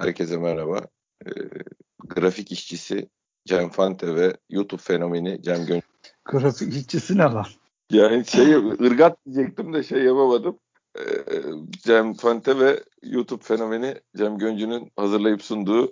[0.00, 0.80] Herkese merhaba.
[1.26, 1.30] Ee,
[1.98, 3.08] grafik işçisi
[3.46, 5.80] Cem Fante ve YouTube fenomeni Cem Gönül.
[6.24, 7.46] Grafik işçisi ne lan?
[7.90, 10.58] Yani şey ırgat diyecektim de şey yapamadım.
[10.98, 11.02] Ee,
[11.70, 15.86] Cem Fante ve YouTube fenomeni Cem Göncü'nün hazırlayıp sunduğu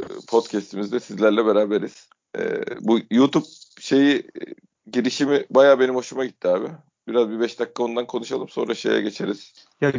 [0.00, 2.08] e, podcastimizde sizlerle beraberiz.
[2.38, 3.46] Ee, bu YouTube
[3.80, 4.40] şeyi e,
[4.92, 6.68] girişimi baya benim hoşuma gitti abi.
[7.08, 9.52] Biraz bir beş dakika ondan konuşalım sonra şeye geçeriz.
[9.80, 9.92] Ya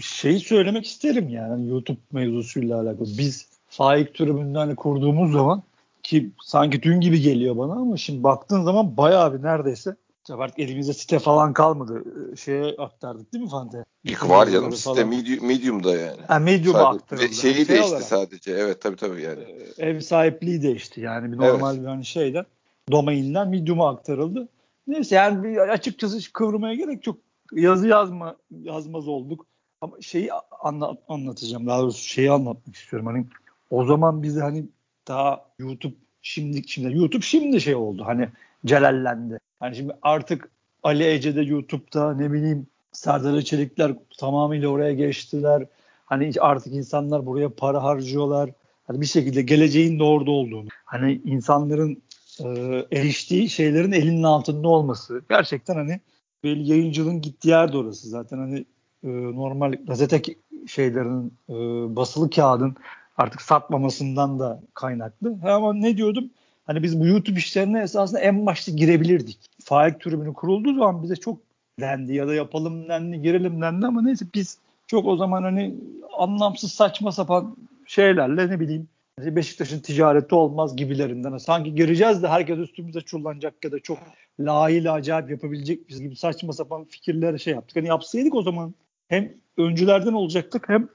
[0.00, 3.08] şeyi söylemek isterim yani YouTube mevzusuyla alakalı.
[3.18, 5.62] Biz Faik tribününü hani kurduğumuz zaman
[6.02, 9.96] ki sanki dün gibi geliyor bana ama şimdi baktığın zaman bayağı bir neredeyse
[10.30, 12.04] artık elimizde site falan kalmadı.
[12.36, 13.84] Şeye aktardık değil mi Fante?
[14.04, 16.20] İlk var canım site medium, Medium'da yani.
[16.28, 17.34] Ha, Medium'a aktarıldı.
[17.34, 18.52] Şeyi şey değişti olarak, sadece.
[18.52, 19.42] Evet tabii tabii yani.
[19.78, 21.82] Ee, ev sahipliği değişti yani bir normal evet.
[21.82, 22.44] bir hani şeyden
[22.92, 24.48] domainden Medium'a aktarıldı.
[24.86, 27.16] Neyse yani bir açıkçası kıvırmaya gerek çok
[27.52, 29.46] yazı yazma yazmaz olduk.
[29.80, 31.66] Ama şeyi anla, anlatacağım.
[31.66, 33.06] Daha doğrusu şeyi anlatmak istiyorum.
[33.06, 33.26] Hani
[33.70, 34.64] o zaman bizi hani
[35.08, 38.02] daha YouTube şimdi şimdi YouTube şimdi şey oldu.
[38.06, 38.28] Hani
[38.66, 39.38] celallendi.
[39.60, 40.50] Hani şimdi artık
[40.82, 45.66] Ali Ece'de YouTube'da ne bileyim Serdar Çelikler tamamıyla oraya geçtiler.
[46.06, 48.50] Hani artık insanlar buraya para harcıyorlar.
[48.86, 50.68] Hani bir şekilde geleceğin de orada olduğunu.
[50.84, 52.02] Hani insanların
[52.40, 52.46] e,
[52.92, 55.22] eriştiği şeylerin elinin altında olması.
[55.28, 56.00] Gerçekten hani
[56.44, 58.08] belli yayıncılığın gittiği yer de orası.
[58.08, 58.64] Zaten hani
[59.04, 60.22] e, normal gazete
[60.66, 61.54] şeylerinin e,
[61.96, 62.76] basılı kağıdın
[63.16, 65.38] artık satmamasından da kaynaklı.
[65.44, 66.30] Ama ne diyordum?
[66.66, 69.38] Hani biz bu YouTube işlerine esasında en başta girebilirdik.
[69.64, 71.38] Faik tribünü kurulduğu zaman bize çok
[71.80, 75.74] dendi ya da yapalım dendi, girelim dendi ama neyse biz çok o zaman hani
[76.18, 81.36] anlamsız saçma sapan şeylerle ne bileyim Beşiktaş'ın ticareti olmaz gibilerinden.
[81.36, 83.98] Sanki gireceğiz de herkes üstümüze çullanacak ya da çok
[84.40, 87.76] layığıyla acayip yapabilecek biz gibi saçma sapan fikirleri şey yaptık.
[87.76, 88.74] Hani yapsaydık o zaman
[89.10, 90.88] hem öncülerden olacaktık hem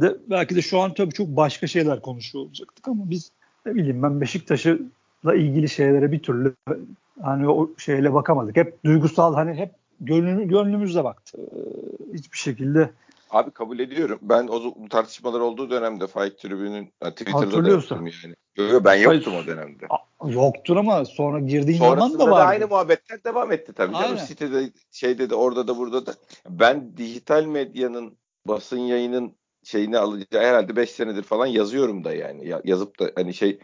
[0.00, 3.32] de belki de şu an tabii çok başka şeyler konuşuyor olacaktık ama biz
[3.66, 6.54] ne bileyim ben Beşiktaş'la ilgili şeylere bir türlü
[7.22, 8.56] hani o şeyle bakamadık.
[8.56, 11.38] Hep duygusal hani hep gönlümü, gönlümüzle baktı.
[11.38, 12.90] Ee, hiçbir şekilde
[13.30, 14.18] Abi kabul ediyorum.
[14.22, 17.70] Ben o bu tartışmalar olduğu dönemde Faik Tribün'ün Twitter'da da
[18.24, 18.34] yani.
[18.56, 19.86] Yok yok ben yoktum Hayır, o dönemde.
[20.26, 22.46] Yoktur ama sonra girdiğin zaman da var.
[22.46, 24.06] aynı muhabbetler devam etti tabii canım.
[24.06, 24.24] Aynen.
[24.24, 26.14] Sitede şeyde de orada da burada da.
[26.48, 32.48] Ben dijital medyanın basın yayının şeyini alacağı herhalde 5 senedir falan yazıyorum da yani.
[32.48, 33.58] Ya, yazıp da hani şey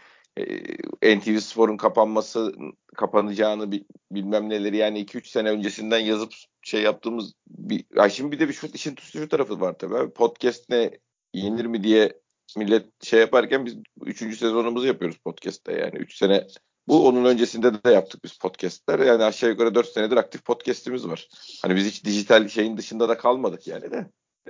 [1.02, 2.54] e, NTV Spor'un kapanması
[2.96, 3.72] kapanacağını
[4.10, 6.32] bilmem neleri yani 2-3 sene öncesinden yazıp
[6.62, 10.10] şey yaptığımız bir ya şimdi bir de bir şu işin şu tarafı var tabii.
[10.10, 10.90] Podcast ne
[11.34, 12.12] yenir mi diye
[12.56, 14.18] millet şey yaparken biz 3.
[14.18, 16.46] sezonumuzu yapıyoruz podcast'te yani 3 sene
[16.88, 18.98] bu onun öncesinde de yaptık biz podcast'ler.
[18.98, 21.28] Yani aşağı yukarı 4 senedir aktif podcast'imiz var.
[21.62, 24.06] Hani biz hiç dijital şeyin dışında da kalmadık yani de.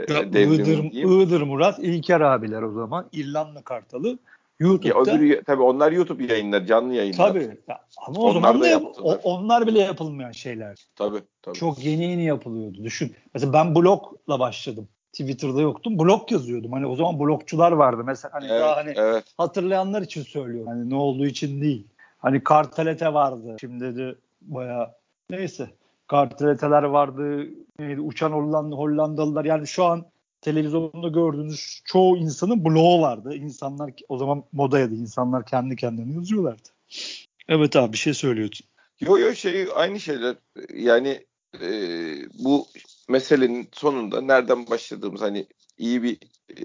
[0.09, 3.09] Ya, Iğdır, Iğdır Murat, İlker abiler o zaman.
[3.13, 4.19] İrlanda Kartalı.
[4.59, 5.11] YouTube'da.
[5.11, 7.29] Ya öbürü, tabii onlar YouTube yayınlar, canlı yayınlar.
[7.29, 7.59] Tabii.
[7.69, 10.87] Ya, ama o onlar zaman da yap, o, onlar bile yapılmayan şeyler.
[10.97, 11.59] Tabii, tabii.
[11.59, 12.85] Çok yeni yeni yapılıyordu.
[12.85, 13.17] Düşün.
[13.35, 14.89] Mesela ben blogla başladım.
[15.13, 15.99] Twitter'da yoktum.
[15.99, 16.73] Blog yazıyordum.
[16.73, 18.03] Hani o zaman blogçular vardı.
[18.07, 19.25] Mesela hani evet, daha hani evet.
[19.39, 20.67] hatırlayanlar için söylüyorum.
[20.67, 21.87] Hani ne olduğu için değil.
[22.19, 23.57] Hani Kartelete vardı.
[23.61, 24.95] Şimdi de baya
[25.31, 25.71] neyse.
[26.07, 27.49] Karteleteler vardı.
[27.79, 28.01] Neydi?
[28.01, 29.45] Uçan Hollanda, Hollandalılar.
[29.45, 30.07] Yani şu an
[30.41, 33.35] televizyonda gördüğünüz çoğu insanın bloğu vardı.
[33.35, 34.95] İnsanlar o zaman modaydı.
[34.95, 36.69] İnsanlar kendi kendine yazıyorlardı.
[37.49, 38.59] Evet abi bir şey söylüyordun.
[39.01, 40.37] Yo yo şey aynı şeyler.
[40.75, 41.25] Yani
[41.61, 41.69] e,
[42.39, 42.67] bu
[43.09, 45.47] meselenin sonunda nereden başladığımız hani
[45.79, 46.19] iyi bir
[46.51, 46.57] e,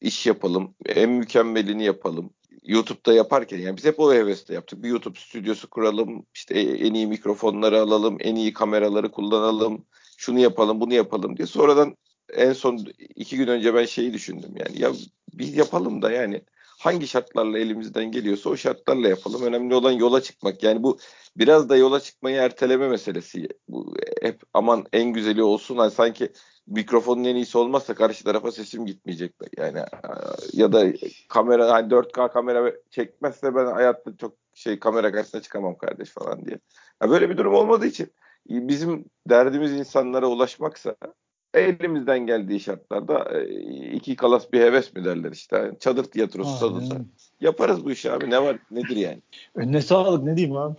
[0.00, 2.30] iş yapalım, en mükemmelini yapalım.
[2.62, 4.82] YouTube'da yaparken yani biz hep o hevesle yaptık.
[4.82, 9.84] Bir YouTube stüdyosu kuralım, işte en iyi mikrofonları alalım, en iyi kameraları kullanalım,
[10.16, 11.46] şunu yapalım, bunu yapalım diye.
[11.46, 11.96] Sonradan
[12.34, 14.92] en son iki gün önce ben şeyi düşündüm yani ya
[15.34, 16.42] biz yapalım da yani
[16.78, 19.42] hangi şartlarla elimizden geliyorsa o şartlarla yapalım.
[19.42, 20.62] Önemli olan yola çıkmak.
[20.62, 20.98] Yani bu
[21.36, 23.48] biraz da yola çıkmayı erteleme meselesi.
[23.68, 25.76] Bu hep aman en güzeli olsun.
[25.76, 26.32] Hani sanki
[26.66, 29.34] mikrofonun en iyisi olmazsa karşı tarafa sesim gitmeyecek.
[29.58, 29.78] Yani
[30.52, 30.86] ya da
[31.28, 36.58] kamera hani 4K kamera çekmezse ben hayatta çok şey kamera karşısına çıkamam kardeş falan diye.
[37.02, 38.12] Yani böyle bir durum olmadığı için
[38.48, 40.96] bizim derdimiz insanlara ulaşmaksa
[41.54, 43.46] elimizden geldiği şartlarda e,
[43.92, 45.72] iki kalas bir heves mi derler işte.
[45.80, 46.94] Çadır tiyatrosu tadında.
[47.40, 48.30] Yaparız bu işi abi.
[48.30, 48.58] Ne var?
[48.70, 49.22] Nedir yani?
[49.56, 50.76] Ne sağlık ne diyeyim abi.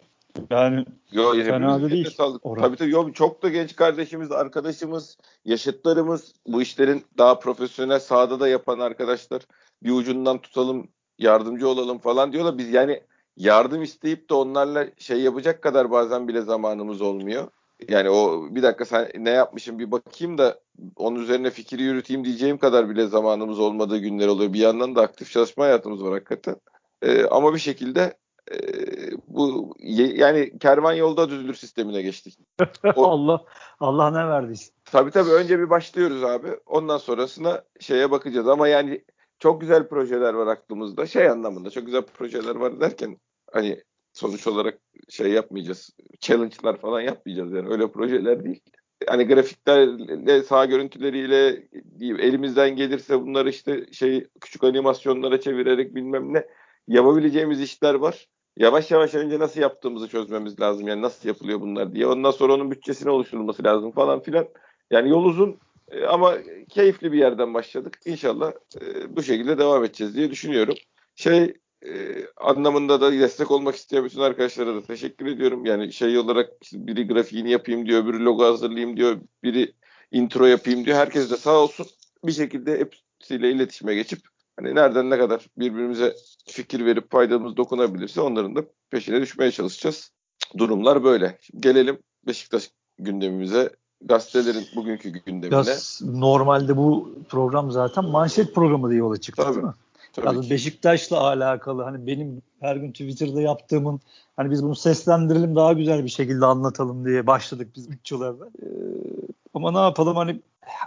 [0.49, 2.09] Yani yo, fena da değil.
[2.09, 2.43] Sağlık.
[2.43, 8.47] Tabii tabii yo, çok da genç kardeşimiz, arkadaşımız, yaşıtlarımız bu işlerin daha profesyonel sahada da
[8.47, 9.41] yapan arkadaşlar
[9.83, 10.87] bir ucundan tutalım,
[11.19, 12.57] yardımcı olalım falan diyorlar.
[12.57, 13.03] Biz yani
[13.37, 17.47] yardım isteyip de onlarla şey yapacak kadar bazen bile zamanımız olmuyor.
[17.89, 20.59] yani o bir dakika sen ne yapmışım bir bakayım da
[20.95, 24.53] onun üzerine fikri yürüteyim diyeceğim kadar bile zamanımız olmadığı günler oluyor.
[24.53, 26.55] Bir yandan da aktif çalışma hayatımız var hakikaten.
[27.01, 28.13] Ee, ama bir şekilde
[28.51, 28.57] e,
[29.27, 32.39] bu yani kervan yolda düzülür sistemine geçtik.
[32.95, 33.45] O, Allah
[33.79, 34.73] Allah ne verdiyse.
[34.85, 36.47] Tabii tabii önce bir başlıyoruz abi.
[36.65, 39.03] Ondan sonrasına şeye bakacağız ama yani
[39.39, 41.05] çok güzel projeler var aklımızda.
[41.05, 43.17] Şey anlamında çok güzel projeler var derken
[43.51, 43.83] hani
[44.13, 44.79] sonuç olarak
[45.09, 45.89] şey yapmayacağız.
[46.19, 48.61] Challenge'lar falan yapmayacağız yani öyle projeler değil.
[49.07, 51.67] Hani grafiklerle, sağ görüntüleriyle
[51.99, 56.45] elimizden gelirse bunları işte şey küçük animasyonlara çevirerek bilmem ne
[56.87, 58.27] yapabileceğimiz işler var.
[58.59, 60.87] Yavaş yavaş önce nasıl yaptığımızı çözmemiz lazım.
[60.87, 62.07] Yani nasıl yapılıyor bunlar diye.
[62.07, 64.47] Ondan sonra onun bütçesini oluşturulması lazım falan filan.
[64.91, 65.59] Yani yol uzun
[65.91, 66.37] e, ama
[66.69, 67.99] keyifli bir yerden başladık.
[68.05, 68.51] İnşallah
[68.81, 70.75] e, bu şekilde devam edeceğiz diye düşünüyorum.
[71.15, 71.53] Şey
[71.85, 71.91] e,
[72.37, 75.65] anlamında da destek olmak isteyen bütün arkadaşlara da teşekkür ediyorum.
[75.65, 79.73] Yani şey olarak biri grafiğini yapayım diyor, biri logo hazırlayayım diyor, biri
[80.11, 80.97] intro yapayım diyor.
[80.97, 81.87] Herkes de sağ olsun
[82.23, 84.19] bir şekilde hepsiyle iletişime geçip
[84.59, 86.15] hani nereden ne kadar birbirimize
[86.47, 90.11] fikir verip faydamız dokunabilirse onların da peşine düşmeye çalışacağız.
[90.57, 91.37] Durumlar böyle.
[91.41, 95.49] Şimdi gelelim Beşiktaş gündemimize gazetelerin bugünkü gündemine.
[95.49, 99.55] Gaz, normalde bu program zaten manşet programı diye yola çıktı Tabii.
[99.55, 99.73] değil mi?
[100.23, 103.99] Tabii Beşiktaş'la alakalı hani benim her gün Twitter'da yaptığımın
[104.37, 108.47] hani biz bunu seslendirelim daha güzel bir şekilde anlatalım diye başladık biz 3 yıl evvel.
[108.61, 108.67] Ee,
[109.53, 110.41] ama ne yapalım hani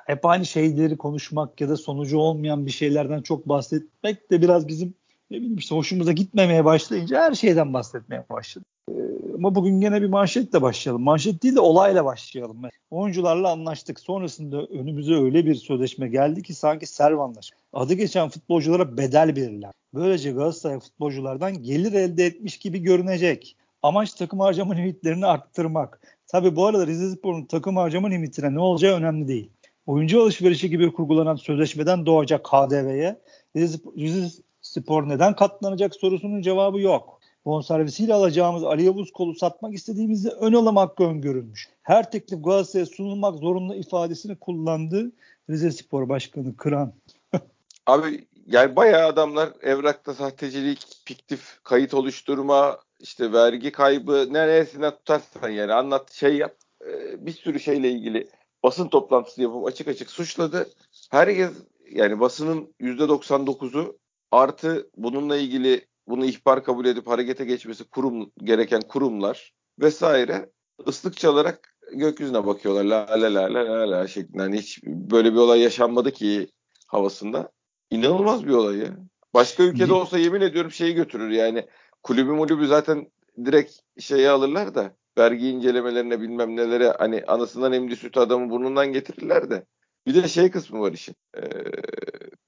[0.07, 4.95] hep aynı şeyleri konuşmak ya da sonucu olmayan bir şeylerden çok bahsetmek de biraz bizim
[5.31, 8.69] ne bileyim işte hoşumuza gitmemeye başlayınca her şeyden bahsetmeye başladık.
[8.91, 8.95] Ee,
[9.35, 11.03] ama bugün gene bir manşetle başlayalım.
[11.03, 12.63] Manşet değil de olayla başlayalım.
[12.91, 14.01] Oyuncularla anlaştık.
[14.01, 17.51] Sonrasında önümüze öyle bir sözleşme geldi ki sanki servanlar.
[17.73, 19.73] Adı geçen futbolculara bedel verirler.
[19.95, 23.57] Böylece Galatasaray futbolculardan gelir elde etmiş gibi görünecek.
[23.83, 26.01] Amaç takım harcama limitlerini arttırmak.
[26.27, 29.51] Tabi bu arada Rize Spor'un takım harcama limitine ne olacağı önemli değil.
[29.87, 33.21] Oyuncu alışverişi gibi kurgulanan sözleşmeden doğacak KDV'ye
[33.57, 34.29] Rize
[34.71, 40.77] Spor neden katlanacak sorusunun cevabı yok bonservisiyle alacağımız Ali Yavuz kolu satmak istediğimizde ön alım
[40.77, 41.69] hakkı öngörülmüş.
[41.83, 45.13] Her teklif Galatasaray'a sunulmak zorunda ifadesini kullandı
[45.51, 46.93] Rize Spor Başkanı Kıran.
[47.87, 55.73] Abi yani bayağı adamlar evrakta sahtecilik, fiktif kayıt oluşturma, işte vergi kaybı neresine tutarsan yani
[55.73, 56.57] anlat şey yap.
[56.87, 58.29] Ee, bir sürü şeyle ilgili
[58.63, 60.71] basın toplantısı yapıp açık açık suçladı.
[61.11, 61.51] Herkes
[61.91, 64.00] yani basının %99'u
[64.31, 70.51] artı bununla ilgili bunu ihbar kabul edip harekete geçmesi kurum gereken kurumlar vesaire
[70.87, 72.85] ıslık çalarak gökyüzüne bakıyorlar.
[72.85, 74.43] La la la la la la şeklinde.
[74.43, 76.49] Hani hiç böyle bir olay yaşanmadı ki
[76.87, 77.51] havasında.
[77.91, 78.97] İnanılmaz bir olay ya.
[79.35, 81.67] Başka ülkede olsa yemin ediyorum şeyi götürür yani.
[82.03, 83.07] Kulübü mulübü zaten
[83.45, 89.51] direkt şeye alırlar da vergi incelemelerine bilmem nelere hani anasından emdi süt adamı burnundan getirirler
[89.51, 89.67] de.
[90.07, 91.15] Bir de şey kısmı var işin.
[91.37, 91.41] Ee,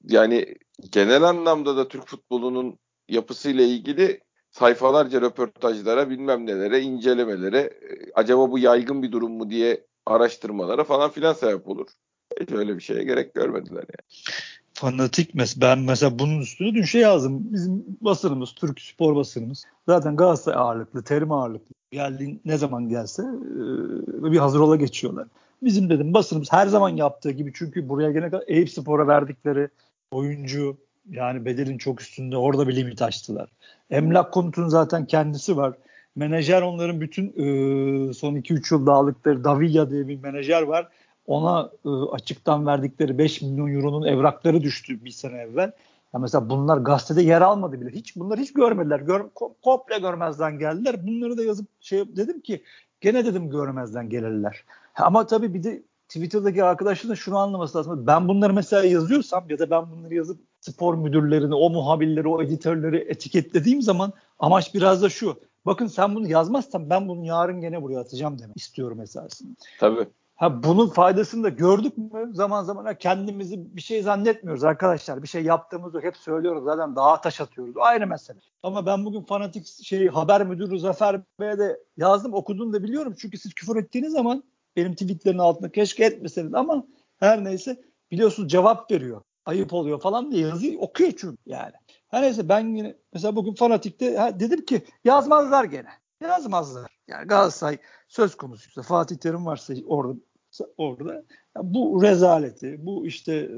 [0.08, 0.54] yani
[0.90, 2.78] genel anlamda da Türk futbolunun
[3.08, 4.20] yapısıyla ilgili
[4.50, 11.10] sayfalarca röportajlara bilmem nelere incelemelere e, acaba bu yaygın bir durum mu diye araştırmalara falan
[11.10, 11.86] filan sebep olur.
[12.40, 14.22] Hiç öyle bir şeye gerek görmediler yani.
[14.74, 17.52] Fanatik mes ben mesela bunun üstüne dün şey yazdım.
[17.52, 21.74] Bizim basınımız, Türk spor basınımız zaten Galatasaray ağırlıklı, terim ağırlıklı.
[21.90, 25.28] Geldiğin ne zaman gelse e, bir hazır ola geçiyorlar.
[25.62, 29.68] Bizim dedim basınımız her zaman yaptığı gibi çünkü buraya gene kadar Eyüp Spor'a verdikleri
[30.10, 30.76] oyuncu,
[31.10, 33.48] yani bedelin çok üstünde orada bir limit açtılar.
[33.90, 35.74] Emlak konutunun zaten kendisi var.
[36.16, 40.88] Menajer onların bütün e, son 2-3 yılda aldıkları Davilla diye bir menajer var.
[41.26, 45.72] Ona e, açıktan verdikleri 5 milyon euronun evrakları düştü bir sene evvel.
[46.14, 47.90] Ya mesela bunlar gazetede yer almadı bile.
[47.90, 49.00] Hiç bunlar hiç görmediler.
[49.00, 49.24] Gör,
[49.62, 51.06] komple görmezden geldiler.
[51.06, 52.62] Bunları da yazıp şey dedim ki
[53.00, 54.64] gene dedim görmezden gelirler.
[54.94, 58.06] Ama tabii bir de Twitter'daki arkadaşların şunu anlaması lazım.
[58.06, 62.96] Ben bunları mesela yazıyorsam ya da ben bunları yazıp spor müdürlerini, o muhabirleri, o editörleri
[62.96, 65.40] etiketlediğim zaman amaç biraz da şu.
[65.66, 69.54] Bakın sen bunu yazmazsan ben bunu yarın gene buraya atacağım demek istiyorum esasında.
[69.80, 70.08] Tabii.
[70.36, 72.30] Ha bunun faydasını da gördük mü?
[72.32, 75.22] Zaman zaman kendimizi bir şey zannetmiyoruz arkadaşlar.
[75.22, 76.04] Bir şey yaptığımız yok.
[76.04, 77.74] Hep söylüyoruz zaten dağa taş atıyoruz.
[77.80, 78.38] Aynı mesele.
[78.62, 82.34] Ama ben bugün fanatik şey haber müdürü Zafer Bey'e de yazdım.
[82.34, 83.14] Okudum da biliyorum.
[83.18, 84.42] Çünkü siz küfür ettiğiniz zaman
[84.76, 86.86] benim tweetlerin altında keşke etmeseniz ama
[87.18, 91.72] her neyse biliyorsunuz cevap veriyor ayıp oluyor falan diye yazıyı okuyor çünkü yani.
[92.08, 95.88] Her neyse ben yine mesela bugün Fanatik'te ha, dedim ki yazmazlar gene.
[96.22, 96.90] Yazmazlar.
[97.08, 100.14] Yani Galatasaray söz konusu işte Fatih Terim varsa orada
[100.78, 101.12] orada
[101.56, 103.48] ya bu rezaleti, bu işte e,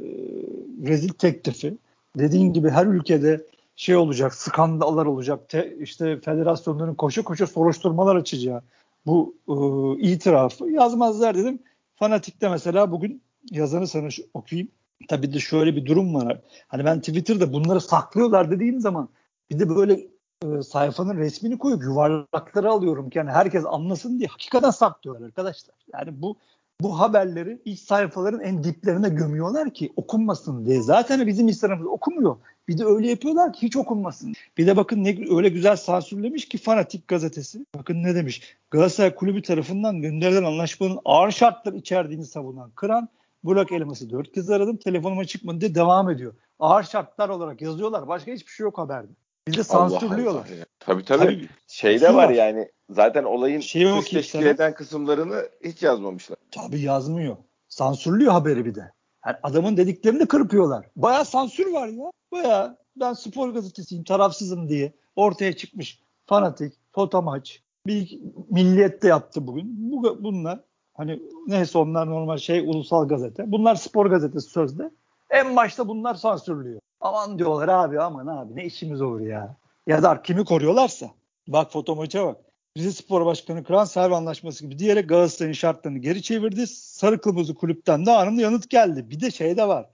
[0.87, 1.79] rezil teklifi
[2.19, 8.63] dediğin gibi her ülkede şey olacak, skandallar olacak, te, işte federasyonların koşa koşa soruşturmalar açacağı,
[9.07, 9.55] bu e,
[10.03, 11.63] itirafı yazmazlar dedim.
[11.97, 14.69] Fanatik'te mesela bugün yazanı sana şu, okuyayım.
[15.09, 16.41] Tabii de şöyle bir durum var.
[16.69, 19.09] Hani ben Twitter'da bunları saklıyorlar dediğim zaman
[19.51, 20.07] bir de böyle
[20.45, 25.77] e, sayfanın resmini koyup yuvarlakları alıyorum ki yani herkes anlasın diye hakikaten saklıyorlar arkadaşlar.
[25.93, 26.37] Yani bu
[26.81, 30.83] bu haberleri iç sayfaların en diplerine gömüyorlar ki okunmasın diye.
[30.83, 32.37] Zaten bizim Instagram'da okumuyor.
[32.69, 34.35] Bir de öyle yapıyorlar ki hiç okunmasın.
[34.59, 37.67] Bir de bakın ne öyle güzel sansürlemiş ki Fanatik gazetesi.
[37.79, 38.57] Bakın ne demiş.
[38.71, 43.09] Galatasaray Kulübü tarafından gönderilen anlaşmanın ağır şartlar içerdiğini savunan Kıran
[43.45, 44.77] Burak Elmas'ı dört kez aradım.
[44.77, 46.35] Telefonuma çıkmadı diye devam ediyor.
[46.59, 48.09] Ağır şartlar olarak yazıyorlar.
[48.09, 49.13] Başka hiçbir şey yok haberde.
[49.49, 50.41] Bir de sansürlüyorlar.
[50.41, 51.49] Allah Allah tabii, tabii tabii.
[51.67, 56.39] Şey de var yani zaten olayın şey dış teşkil eden kısımlarını hiç yazmamışlar.
[56.51, 57.37] Tabii yazmıyor.
[57.69, 58.93] Sansürlüyor haberi bir de.
[59.27, 60.87] Yani adamın dediklerini kırpıyorlar.
[60.97, 62.11] Baya sansür var ya.
[62.33, 66.01] Baya ben spor gazetesiyim tarafsızım diye ortaya çıkmış.
[66.27, 68.19] Fanatik, Totamaç, bir
[68.51, 69.93] milliyette yaptı bugün.
[69.93, 70.61] Bu, bunlar
[70.95, 73.53] hani neyse onlar normal şey ulusal gazete.
[73.53, 74.91] Bunlar spor gazetesi sözde.
[75.31, 76.81] En başta bunlar sansürlüyor.
[77.05, 79.57] Aman diyorlar abi aman abi ne işimiz olur ya.
[79.87, 81.11] Ya da kimi koruyorlarsa.
[81.49, 82.37] Bak fotomaça bak.
[82.77, 86.67] Rize Spor Başkanı Kıran serve anlaşması gibi diyerek Galatasaray'ın şartlarını geri çevirdi.
[86.67, 89.11] Sarı kırmızı kulüpten de anında yanıt geldi.
[89.11, 89.91] Bir de şey de var.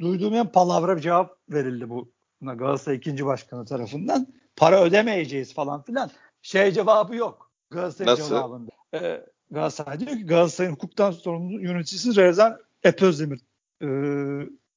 [0.00, 4.26] Duyduğum en palavra bir cevap verildi bu Galatasaray ikinci başkanı tarafından.
[4.56, 6.10] Para ödemeyeceğiz falan filan.
[6.42, 7.50] Şey cevabı yok.
[7.70, 8.28] Galatasaray Nasıl?
[8.28, 8.70] cevabında.
[8.94, 13.40] Ee, Galatasaray diyor ki Galatasaray'ın hukuktan sorumlu yöneticisi Rezan Epözdemir
[13.82, 13.88] e,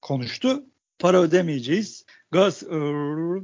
[0.01, 0.63] konuştu.
[0.99, 2.05] Para ödemeyeceğiz.
[2.31, 2.77] Gaz e,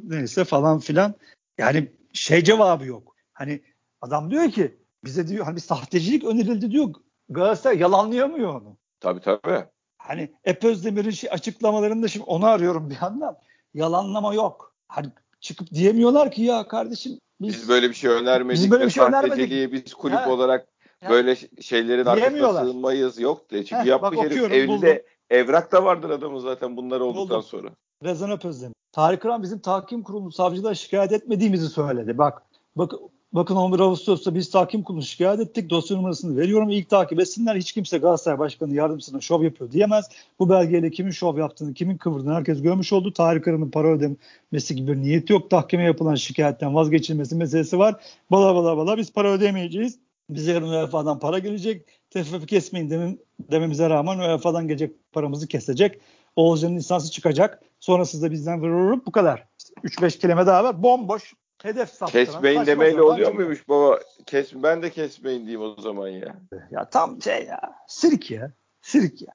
[0.03, 1.13] neyse falan filan.
[1.57, 3.15] Yani şey cevabı yok.
[3.33, 3.61] Hani
[4.01, 6.93] adam diyor ki bize diyor hani bir sahtecilik önerildi diyor.
[7.29, 8.77] Galatasaray yalanlayamıyor onu.
[8.99, 9.65] Tabii tabii.
[9.97, 13.37] Hani Ep Özdemir'in şey, açıklamalarında şimdi onu arıyorum bir yandan.
[13.73, 14.75] Yalanlama yok.
[14.87, 15.07] Hani
[15.39, 18.63] çıkıp diyemiyorlar ki ya kardeşim biz, biz böyle bir şey önermedik.
[18.63, 19.73] Biz böyle bir şey önermedik.
[19.73, 20.29] Biz kulüp ha.
[20.29, 20.67] olarak
[21.01, 23.65] yani, böyle şeylerin arkasına sığınmayız yok diye.
[23.65, 24.89] Çünkü Heh, yapmış bak, herif evde buldum.
[25.31, 27.43] Evrak da vardır adamın zaten bunlar olduktan buldum.
[27.43, 27.69] sonra.
[28.03, 28.75] Rezan Öpözdemir.
[28.91, 32.17] Tarık Kıran bizim tahkim kurulu savcılığa şikayet etmediğimizi söyledi.
[32.17, 32.43] Bak
[32.75, 32.93] bak
[33.33, 35.69] Bakın 11 Ağustos'ta biz tahkim kurulu şikayet ettik.
[35.69, 36.69] Dosya numarasını veriyorum.
[36.69, 37.55] İlk takip etsinler.
[37.55, 40.09] Hiç kimse Galatasaray Başkanı yardımcısına şov yapıyor diyemez.
[40.39, 43.13] Bu belgeyle kimin şov yaptığını, kimin kıvırdığını herkes görmüş oldu.
[43.13, 45.49] Tarık Aran'ın para ödemesi gibi bir niyeti yok.
[45.49, 47.95] Tahkime yapılan şikayetten vazgeçilmesi meselesi var.
[48.31, 49.99] Bala bala bala biz para ödemeyeceğiz.
[50.29, 52.00] Bize yarın UEFA'dan para gelecek.
[52.11, 53.17] TFF kesmeyin demem,
[53.51, 55.99] dememize rağmen UEFA'dan gelecek paramızı kesecek.
[56.35, 57.61] Oğuzcan'ın lisansı çıkacak.
[57.79, 59.47] Sonrasında da bizden vururum bu kadar.
[59.83, 60.83] 3-5 kelime daha var.
[60.83, 62.25] Bomboş hedef saptıran.
[62.25, 63.99] Kesmeyin demeyle oluyor muymuş baba?
[64.25, 66.35] Kes, ben de kesmeyin diyeyim o zaman ya.
[66.71, 67.59] Ya tam şey ya.
[67.87, 68.51] Sirk ya.
[68.81, 69.33] Sirk ya.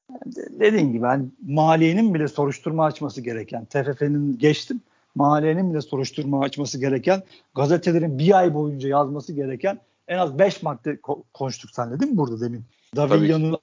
[0.61, 4.81] Dediğin gibi hani maliyenin bile soruşturma açması gereken, TFF'nin geçtim,
[5.15, 7.23] maliyenin bile soruşturma açması gereken,
[7.55, 9.79] gazetelerin bir ay boyunca yazması gereken
[10.09, 12.65] en az 5 madde ko- konuştuk senle değil mi burada demin?
[12.97, 13.59] Davilya'nın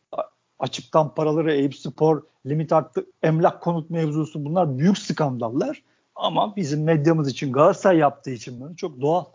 [0.59, 5.83] açıktan paraları, Eyüp Spor, limit arttı, emlak konut mevzusu bunlar büyük skandallar.
[6.15, 9.25] Ama bizim medyamız için Galatasaray yaptığı için bunu çok doğal.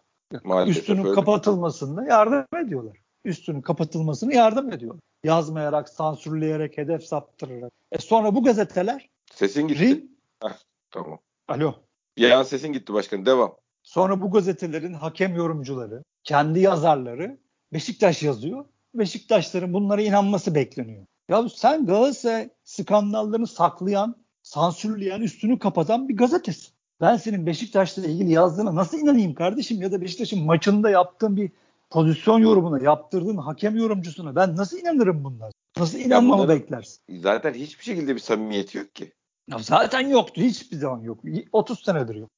[0.45, 1.15] Maalesef Üstünün öyle.
[1.15, 2.97] kapatılmasında yardım ediyorlar.
[3.25, 5.01] Üstünün kapatılmasını yardım ediyorlar.
[5.25, 7.73] Yazmayarak, sansürleyerek, hedef saptırarak.
[7.93, 9.81] E sonra bu gazeteler Sesin gitti.
[9.81, 10.57] Rin, Heh,
[10.91, 11.19] tamam.
[11.49, 11.75] Alo.
[12.17, 13.27] Ya sesin gitti başkanım.
[13.27, 13.55] Devam.
[13.83, 17.39] Sonra bu gazetelerin hakem yorumcuları, kendi yazarları
[17.73, 18.65] Beşiktaş yazıyor.
[18.95, 21.07] Beşiktaşların bunlara inanması bekleniyor.
[21.29, 26.71] Ya sen Galatasaray skandallarını saklayan sansürleyen, üstünü kapatan bir gazetesi.
[27.01, 31.51] Ben senin Beşiktaş'la ilgili yazdığına nasıl inanayım kardeşim ya da Beşiktaş'ın maçında yaptığın bir
[31.91, 35.51] pozisyon yorumuna, yaptırdığın hakem yorumcusuna ben nasıl inanırım bundan?
[35.79, 37.01] Nasıl inanmamı ya beklersin?
[37.23, 39.13] Zaten hiçbir şekilde bir samimiyeti yok ki.
[39.49, 40.41] Ya zaten yoktu.
[40.41, 41.19] Hiçbir zaman yok.
[41.53, 42.31] 30 senedir yok.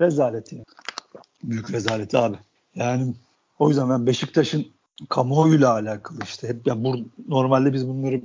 [0.00, 0.64] Rezaleti.
[1.42, 2.36] Büyük rezaleti abi.
[2.74, 3.14] Yani
[3.58, 4.66] o yüzden ben Beşiktaş'ın
[5.08, 6.96] kamuoyuyla alakalı işte hep ya bu
[7.28, 8.20] normalde biz bunları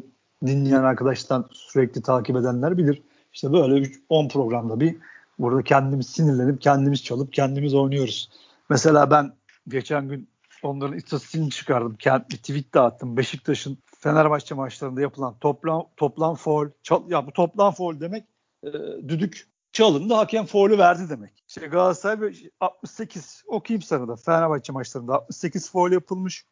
[0.45, 3.01] dinleyen arkadaştan sürekli takip edenler bilir.
[3.33, 4.95] İşte böyle 10 programda bir
[5.39, 8.29] burada kendimiz sinirlenip kendimiz çalıp kendimiz oynuyoruz.
[8.69, 9.33] Mesela ben
[9.67, 10.27] geçen gün
[10.63, 11.95] onların istatistiğini çıkardım.
[11.95, 13.17] Kendi tweet dağıttım.
[13.17, 16.69] Beşiktaş'ın Fenerbahçe maçlarında yapılan toplam toplam foul.
[16.83, 18.23] Çal, ya bu toplam foul demek
[18.63, 18.69] e,
[19.07, 21.43] düdük çalındı hakem foul'ü verdi demek.
[21.47, 26.45] İşte Galatasaray 68 okuyayım sana da Fenerbahçe maçlarında 68 foul yapılmış.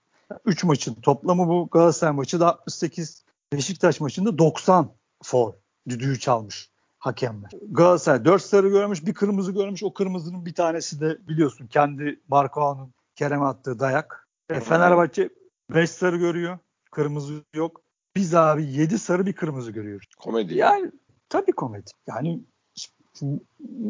[0.46, 5.54] 3 maçın toplamı bu Galatasaray maçı da 68 Beşiktaş maçında 90 foul
[5.90, 7.52] düdüğü çalmış hakemler.
[7.72, 9.84] Galatasaray 4 sarı görmüş, bir kırmızı görmüş.
[9.84, 14.28] O kırmızının bir tanesi de biliyorsun kendi Marko'nun Kerem'e attığı dayak.
[14.50, 15.30] E, Fenerbahçe
[15.74, 16.60] 5 sarı görüyor.
[16.92, 17.82] Kırmızı yok.
[18.16, 20.08] Biz abi 7 sarı bir kırmızı görüyoruz.
[20.20, 20.56] Komedi.
[20.56, 20.92] Yani
[21.30, 21.92] tabii komedi.
[22.08, 22.44] Yani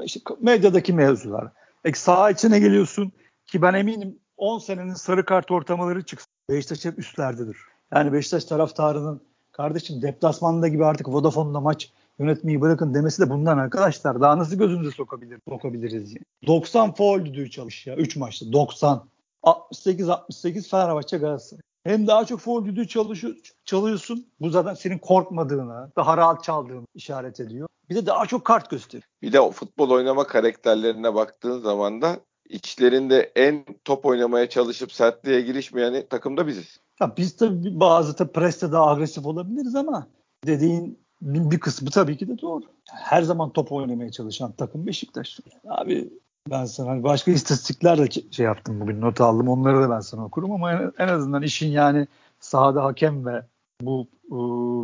[0.03, 1.47] işte medyadaki mevzular.
[1.85, 3.11] E, saha içine geliyorsun
[3.45, 6.29] ki ben eminim 10 senenin sarı kart ortamaları çıksın.
[6.49, 7.57] Beşiktaş hep üstlerdedir.
[7.93, 14.21] Yani Beşiktaş taraftarının kardeşim deplasmanda gibi artık Vodafone'da maç yönetmeyi bırakın demesi de bundan arkadaşlar.
[14.21, 16.47] Daha nasıl gözünüze sokabilir, sokabiliriz yani.
[16.47, 19.05] 90 foul düdüğü çalış ya 3 maçta 90.
[19.43, 21.61] 68-68 Fenerbahçe Galatasaray.
[21.83, 24.25] Hem daha çok foul düdüğü çalışıyor, çalıyorsun.
[24.41, 27.67] Bu zaten senin korkmadığını, daha rahat çaldığını işaret ediyor.
[27.89, 29.09] Bir de daha çok kart gösteriyor.
[29.21, 35.41] Bir de o futbol oynama karakterlerine baktığın zaman da içlerinde en top oynamaya çalışıp sertliğe
[35.41, 36.79] girişmeyen takım da biziz.
[37.01, 40.07] Ya biz tabii bazı tabii preste daha agresif olabiliriz ama
[40.45, 42.63] dediğin bir kısmı tabii ki de doğru.
[42.89, 45.39] Her zaman top oynamaya çalışan takım Beşiktaş.
[45.67, 46.09] Abi
[46.49, 49.47] ben sana hani başka istatistikler de şey yaptım bugün not aldım.
[49.47, 52.07] Onları da ben sana okurum ama en, azından işin yani
[52.39, 53.43] sahada hakem ve
[53.81, 54.07] bu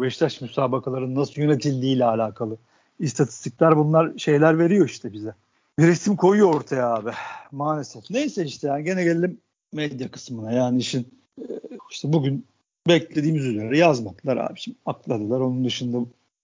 [0.02, 2.58] Beşiktaş müsabakalarının nasıl yönetildiği ile alakalı
[3.00, 5.34] istatistikler bunlar şeyler veriyor işte bize.
[5.80, 7.12] Bir resim koyuyor ortaya abi
[7.52, 8.10] maalesef.
[8.10, 9.38] Neyse işte yani gene gelelim
[9.74, 11.44] medya kısmına yani işin e,
[11.92, 12.46] işte bugün
[12.88, 14.60] beklediğimiz üzere yazmadılar abi.
[14.60, 15.40] Şimdi akladılar.
[15.40, 15.98] Onun dışında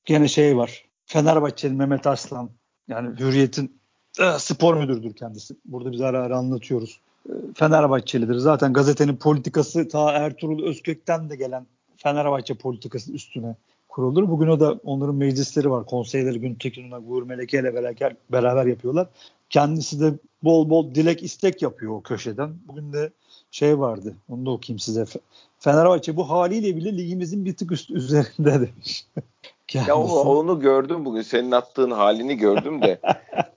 [0.06, 0.86] gene şey var.
[1.06, 2.50] Fenerbahçe'nin Mehmet Aslan
[2.88, 3.80] yani Hürriyet'in
[4.20, 5.56] e, spor müdürdür kendisi.
[5.66, 7.00] Burada biz ara ara anlatıyoruz.
[7.30, 8.36] E, Fenerbahçelidir.
[8.36, 11.66] Zaten gazetenin politikası ta Ertuğrul Özkök'ten de gelen
[11.98, 13.56] Fenerbahçe politikası üstüne
[13.96, 14.30] kurulur.
[14.30, 15.86] Bugün o da onların meclisleri var.
[15.86, 19.08] Konseyleri Güntekin Una, Uğur Meleke ile beraber, beraber yapıyorlar.
[19.50, 22.50] Kendisi de bol bol dilek istek yapıyor o köşeden.
[22.68, 23.12] Bugün de
[23.52, 24.16] şey vardı.
[24.30, 25.06] Onu da okuyayım size.
[25.60, 29.06] Fenerbahçe bu haliyle bile ligimizin bir tık üst üzerinde demiş.
[29.74, 31.22] ya onu, onu gördüm bugün.
[31.22, 33.00] Senin attığın halini gördüm de.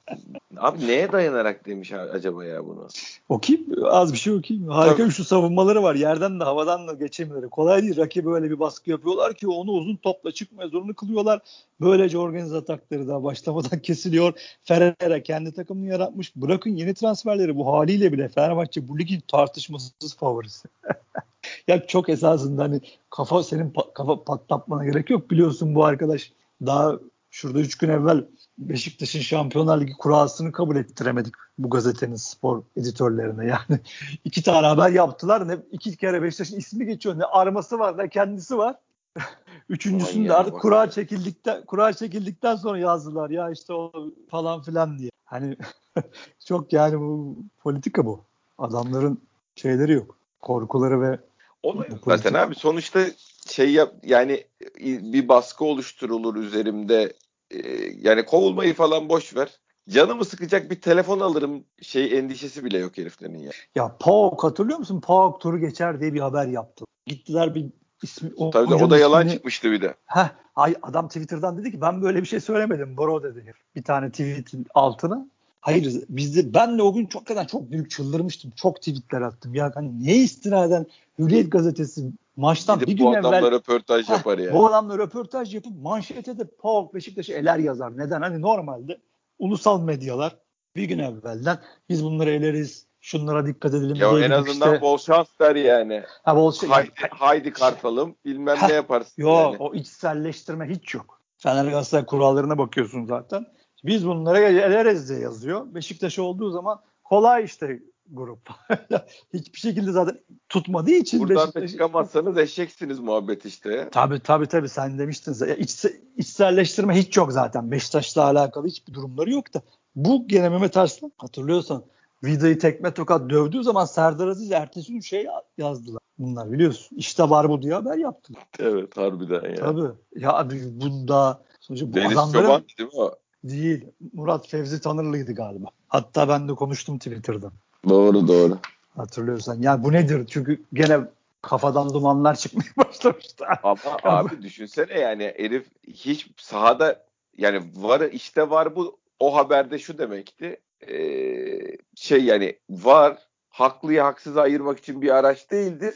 [0.57, 2.89] Abi neye dayanarak demiş acaba ya bunu?
[3.29, 3.67] Okuyayım.
[3.85, 4.69] Az bir şey okuyayım.
[4.69, 5.11] Harika Tabii.
[5.11, 5.95] şu savunmaları var.
[5.95, 7.51] Yerden de havadan da geçemiyorlar.
[7.51, 7.97] Kolay değil.
[7.97, 11.41] Rakibe böyle bir baskı yapıyorlar ki onu uzun topla çıkmaya zorunda kılıyorlar.
[11.81, 14.33] Böylece organize atakları da başlamadan kesiliyor.
[14.65, 16.37] Ferreira kendi takımını yaratmış.
[16.37, 20.69] Bırakın yeni transferleri bu haliyle bile Fenerbahçe bu ligin tartışmasız favorisi.
[21.69, 25.31] ya çok esasında hani kafa senin pa- kafa patlatmana gerek yok.
[25.31, 26.33] Biliyorsun bu arkadaş
[26.67, 26.99] daha
[27.31, 28.25] şurada 3 gün evvel
[28.59, 33.47] Beşiktaş'ın Şampiyonlar Ligi kurasını kabul ettiremedik bu gazetenin spor editörlerine.
[33.47, 33.81] Yani
[34.25, 35.49] iki tane haber yaptılar.
[35.49, 37.19] Ne iki kere Beşiktaş'ın ismi geçiyor.
[37.19, 38.77] Ne arması var ne kendisi var.
[39.69, 43.93] Üçüncüsünde artık kura çekildikten kura çekildikten sonra yazdılar ya işte o
[44.31, 45.11] falan filan diye.
[45.25, 45.57] Hani
[46.47, 48.25] çok yani bu politika bu.
[48.59, 49.23] Adamların
[49.55, 50.19] şeyleri yok.
[50.41, 51.19] Korkuları ve
[51.63, 53.01] o zaten abi sonuçta
[53.47, 54.45] şey yap yani
[54.81, 57.13] bir baskı oluşturulur üzerimde
[57.51, 57.59] e,
[58.01, 59.61] yani kovulmayı falan boş ver.
[59.89, 63.51] Canımı sıkacak bir telefon alırım şey endişesi bile yok heriflerin ya.
[63.75, 65.01] Ya PAOK hatırlıyor musun?
[65.01, 66.85] PAOK turu geçer diye bir haber yaptı.
[67.07, 67.67] Gittiler bir
[68.03, 69.95] ismi o, Tabii o da yalan ismini, çıkmıştı bir de.
[70.07, 73.55] Heh, ay adam Twitter'dan dedi ki ben böyle bir şey söylemedim bro dedi.
[73.77, 75.27] Bir tane tweetin altına.
[75.61, 78.51] Hayır bizde ben de o gün çok kadar çok büyük çıldırmıştım.
[78.57, 79.55] Çok tweetler attım.
[79.55, 80.87] Ya hani niye istinaden
[81.19, 84.55] Hürriyet gazetesi maçtan Gidip bir gün bu evvel röportaj yapar yani.
[84.55, 87.99] Bu adamla röportaj yapıp manşete de PAOK Beşiktaş'ı eler yazar.
[87.99, 88.23] Neden?
[88.23, 89.01] Hani normalde
[89.39, 90.37] ulusal medyalar
[90.77, 93.97] bir gün evvelden biz bunları eleriz, şunlara dikkat edelim.
[93.97, 94.81] Ya en azından işte.
[94.81, 96.03] bol şans der yani.
[96.23, 99.23] Ha, bol şey, haydi, haydi kartalım bilmem ha, ne yaparsın.
[99.23, 99.57] Yok yani.
[99.59, 101.21] o içselleştirme hiç yok.
[101.37, 103.47] Fener Galatasaray kurallarına bakıyorsun zaten.
[103.85, 105.75] Biz bunlara eleriz diye yazıyor.
[105.75, 107.81] Beşiktaş olduğu zaman kolay işte
[108.13, 108.49] grup.
[109.35, 111.21] Hiçbir şekilde zaten tutmadığı için.
[111.21, 111.63] Buradan Beşiktaş...
[111.63, 113.89] da çıkamazsanız eşeksiniz muhabbet işte.
[113.93, 115.47] Tabii tabii tabii sen demiştin.
[115.47, 115.85] Ya, iç,
[116.17, 117.71] içselleştirme hiç yok zaten.
[117.71, 119.63] Beşiktaş'la alakalı hiçbir durumları yok da.
[119.97, 121.85] Bu gene Mehmet Arslan hatırlıyorsan
[122.25, 125.27] Vida'yı tekme tokat dövdüğü zaman Serdar Aziz ertesi gün şey
[125.59, 126.03] yazdılar.
[126.19, 126.97] Bunlar biliyorsun.
[126.97, 128.43] İşte var bu diye haber yaptılar.
[128.59, 129.57] Evet harbiden ya.
[129.57, 129.93] Tabii.
[130.17, 132.43] Ya abi bunda sonuçta bu Deniz adamların...
[132.43, 133.15] Çoban değil mi o?
[133.45, 133.87] Değil.
[134.13, 135.69] Murat Fevzi Tanırlı'ydı galiba.
[135.89, 137.53] Hatta ben de konuştum Twitter'da.
[137.89, 138.59] Doğru doğru.
[138.97, 139.63] Hatırlıyorsan.
[139.63, 140.27] Ya bu nedir?
[140.27, 141.01] Çünkü gene
[141.43, 143.45] kafadan dumanlar çıkmaya başlamıştı.
[143.63, 147.05] Ama abi düşünsene yani herif hiç sahada
[147.37, 150.61] yani var işte var bu o haberde şu demekti.
[150.89, 153.19] Ee, şey yani var
[153.51, 155.95] haklıyı haksızı ayırmak için bir araç değildir.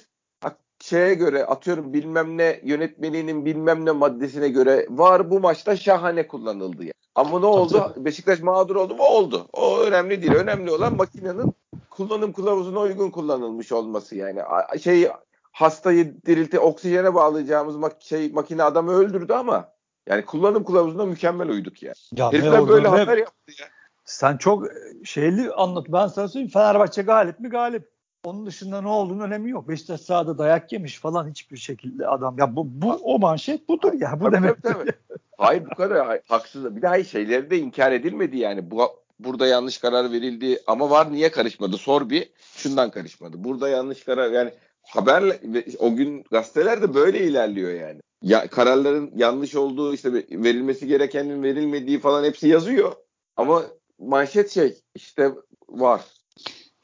[0.83, 6.83] Şeye göre atıyorum bilmem ne yönetmeninin bilmem ne maddesine göre var bu maçta şahane kullanıldı
[6.83, 6.93] yani.
[7.15, 7.95] Ama ne oldu?
[7.97, 9.03] Beşiktaş mağdur oldu mu?
[9.03, 9.47] Oldu.
[9.53, 10.33] O önemli değil.
[10.33, 11.55] Önemli olan makinenin
[11.97, 14.41] kullanım kılavuzuna uygun kullanılmış olması yani.
[14.81, 15.09] Şey
[15.53, 19.73] hastayı dirilti oksijene bağlayacağımız mak şey makine adamı öldürdü ama
[20.07, 21.95] yani kullanım kılavuzuna mükemmel uyduk yani.
[22.13, 23.67] Ya Herifler böyle hep, haber yaptı ya.
[24.05, 24.67] Sen çok
[25.05, 25.87] şeyli anlat.
[25.89, 26.53] Ben sana söyleyeyim.
[26.53, 27.93] Fenerbahçe galip mi galip.
[28.25, 29.69] Onun dışında ne olduğunun önemi yok.
[29.69, 32.39] Beşiktaş sahada dayak yemiş falan hiçbir şekilde adam.
[32.39, 34.21] Ya bu, bu o manşet budur ya.
[34.21, 34.63] Bu tabii, demek.
[34.63, 34.93] Tabii, tabii.
[35.39, 36.77] Hayır bu kadar haksız.
[36.77, 38.71] Bir daha şeyleri de inkar edilmedi yani.
[38.71, 43.45] Bu burada yanlış karar verildi ama var niye karışmadı sor bir şundan karışmadı.
[43.45, 44.51] Burada yanlış karar yani
[44.83, 45.41] haber
[45.79, 48.01] o gün gazeteler de böyle ilerliyor yani.
[48.23, 52.93] Ya kararların yanlış olduğu işte verilmesi gerekenin verilmediği falan hepsi yazıyor.
[53.37, 53.63] Ama
[53.99, 55.33] manşet şey işte
[55.69, 56.01] var.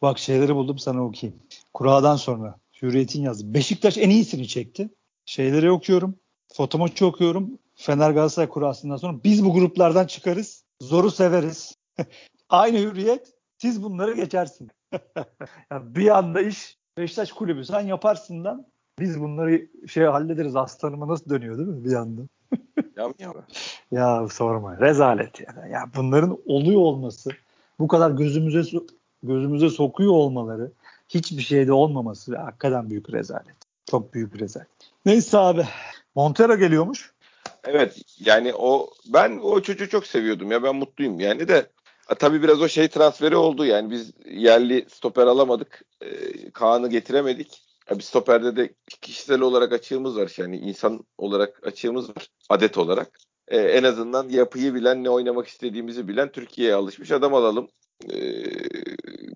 [0.02, 1.42] Bak şeyleri buldum sana okuyayım.
[1.74, 3.54] Kura'dan sonra Hürriyet'in yazdı.
[3.54, 4.88] Beşiktaş en iyisini çekti.
[5.26, 6.14] Şeyleri okuyorum.
[6.52, 7.58] Fotomaçı okuyorum.
[7.74, 10.64] Fener Galatasaray kurasından sonra biz bu gruplardan çıkarız.
[10.82, 11.74] Zoru severiz.
[12.48, 14.70] Aynı hürriyet siz bunları geçersin.
[15.70, 18.66] yani bir anda iş Beşiktaş kulübü sen yaparsından
[18.98, 22.22] biz bunları şey hallederiz aslanıma nasıl dönüyor değil mi bir anda?
[23.90, 25.72] ya sorma rezalet yani.
[25.72, 27.30] Ya bunların oluyor olması
[27.78, 28.78] bu kadar gözümüze
[29.22, 30.72] gözümüze sokuyor olmaları
[31.08, 33.56] hiçbir şeyde olmaması hakikaten büyük rezalet.
[33.90, 34.68] Çok büyük rezalet.
[35.06, 35.66] Neyse abi
[36.14, 37.12] Montero geliyormuş.
[37.64, 41.66] Evet yani o ben o çocuğu çok seviyordum ya ben mutluyum yani de
[42.14, 45.82] tabii biraz o şey transferi oldu yani biz yerli stoper alamadık.
[46.00, 47.62] E, Kaan'ı getiremedik.
[47.90, 53.18] Ya bir stoperde de kişisel olarak açığımız var yani insan olarak açığımız var adet olarak.
[53.48, 57.68] E, en azından yapıyı bilen ne oynamak istediğimizi bilen Türkiye'ye alışmış adam alalım
[58.04, 58.18] e,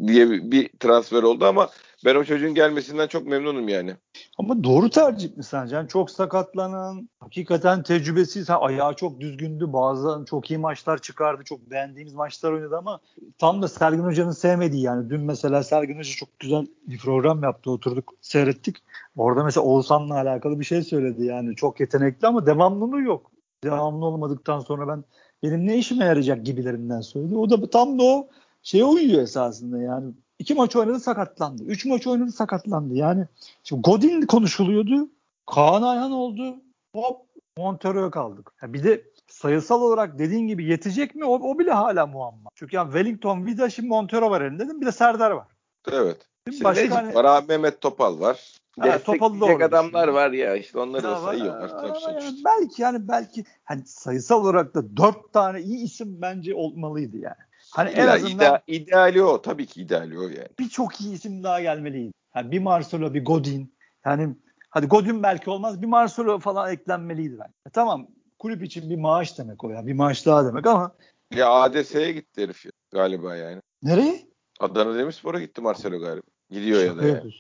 [0.07, 1.69] diye bir transfer oldu ama
[2.05, 3.95] ben o çocuğun gelmesinden çok memnunum yani.
[4.39, 5.77] Ama doğru tercih mi sence?
[5.77, 9.73] Yani çok sakatlanan, hakikaten tecrübesiz, ha, ayağı çok düzgündü.
[9.73, 11.45] Bazen çok iyi maçlar çıkardı.
[11.45, 13.01] Çok beğendiğimiz maçlar oynadı ama
[13.39, 15.11] tam da Sergin Hoca'nın sevmediği yani.
[15.11, 17.71] Dün mesela Sergin Hoca çok güzel bir program yaptı.
[17.71, 18.77] Oturduk seyrettik.
[19.17, 21.57] Orada mesela Oğuzhan'la alakalı bir şey söyledi yani.
[21.57, 23.31] Çok yetenekli ama devamlılığı yok.
[23.65, 25.05] Devamlı olmadıktan sonra ben
[25.43, 27.37] benim ne işime yarayacak gibilerinden söyledi.
[27.37, 28.29] O da tam da o
[28.63, 30.13] şeye uyuyor esasında yani.
[30.39, 31.65] İki maç oynadı sakatlandı.
[31.65, 32.95] Üç maç oynadı sakatlandı.
[32.95, 33.27] Yani
[33.65, 35.09] şimdi Godin konuşuluyordu.
[35.47, 36.57] Kaan Ayhan oldu.
[36.95, 37.27] Hop
[37.59, 38.53] Montero'ya kaldık.
[38.63, 41.25] Ya bir de sayısal olarak dediğin gibi yetecek mi?
[41.25, 42.51] O, o bile hala muamma.
[42.55, 44.81] Çünkü yani Wellington, Vida, şimdi Montero var elinde değil mi?
[44.81, 45.47] Bir de Serdar var.
[45.93, 46.17] Evet.
[46.51, 47.15] Şimdi Başka Necip hani...
[47.15, 48.57] var abi Mehmet Topal var.
[48.81, 51.71] Ha, da adamlar var ya işte onları da sayıyorlar.
[52.13, 57.43] Yani belki yani belki hani sayısal olarak da dört tane iyi isim bence olmalıydı yani.
[57.73, 60.49] Hani en ya azından ide, ideali o tabii ki ideali o yani.
[60.59, 62.13] Bir çok iyi isim daha gelmeliydi.
[62.35, 63.75] Yani bir Marcelo, bir Godin.
[64.07, 64.37] Yani
[64.71, 65.83] hadi Godin belki olmaz.
[65.83, 67.49] Bir Marcelo falan eklenmeliydi ben.
[67.67, 68.07] E tamam
[68.39, 69.87] kulüp için bir maaş demek o ya.
[69.87, 70.93] Bir maaş daha demek ama.
[71.35, 73.61] Ya ADS'ye gitti herif galiba yani.
[73.83, 74.29] Nereye?
[74.61, 76.27] Adana Demirspor'a gitti Marcelo galiba.
[76.51, 77.33] Gidiyor Şaka ya da yani.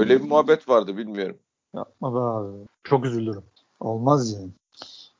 [0.00, 1.38] Öyle bir muhabbet vardı bilmiyorum.
[1.74, 2.66] Yapma be abi.
[2.84, 3.44] Çok üzülürüm.
[3.80, 4.50] Olmaz yani.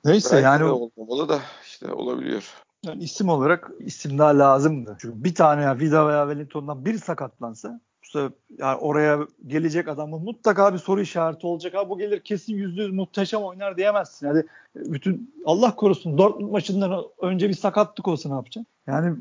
[0.05, 0.65] Neyse Belki yani.
[0.65, 2.55] olmamalı da işte olabiliyor.
[2.87, 4.97] Yani isim olarak isim daha lazımdı.
[5.01, 10.73] Çünkü bir tane ya Vida veya Wellington'dan biri sakatlansa işte yani oraya gelecek adamın mutlaka
[10.75, 11.75] bir soru işareti olacak.
[11.75, 14.27] Ha bu gelir kesin yüzde yüz muhteşem oynar diyemezsin.
[14.27, 14.43] Yani
[14.75, 18.67] bütün Allah korusun Dortmund maçından önce bir sakatlık olsa ne yapacaksın?
[18.87, 19.17] Yani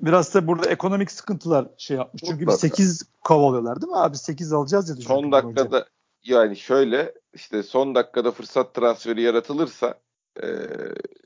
[0.00, 2.22] biraz da burada ekonomik sıkıntılar şey yapmış.
[2.26, 4.16] Çünkü bir 8 kovalıyorlar değil mi abi?
[4.16, 4.96] 8 alacağız ya.
[4.96, 5.88] Son dakikada önce.
[6.24, 9.94] yani şöyle işte son dakikada fırsat transferi yaratılırsa
[10.42, 10.48] e,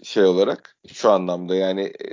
[0.03, 2.09] şey olarak şu anlamda yani e,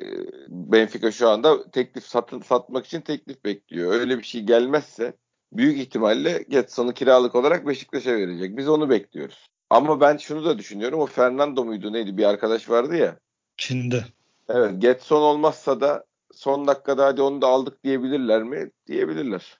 [0.48, 3.92] Benfica şu anda teklif satın satmak için teklif bekliyor.
[3.94, 5.14] Öyle bir şey gelmezse
[5.54, 8.58] büyük ihtimalle Getson'u kiralık olarak Beşiktaş'a verecek.
[8.58, 9.50] Biz onu bekliyoruz.
[9.70, 11.00] Ama ben şunu da düşünüyorum.
[11.00, 13.18] O Fernando muydu neydi bir arkadaş vardı ya.
[13.58, 14.06] Çin'de.
[14.50, 18.72] Evet Getson olmazsa da son dakikada hadi onu da aldık diyebilirler mi?
[18.88, 19.60] Diyebilirler.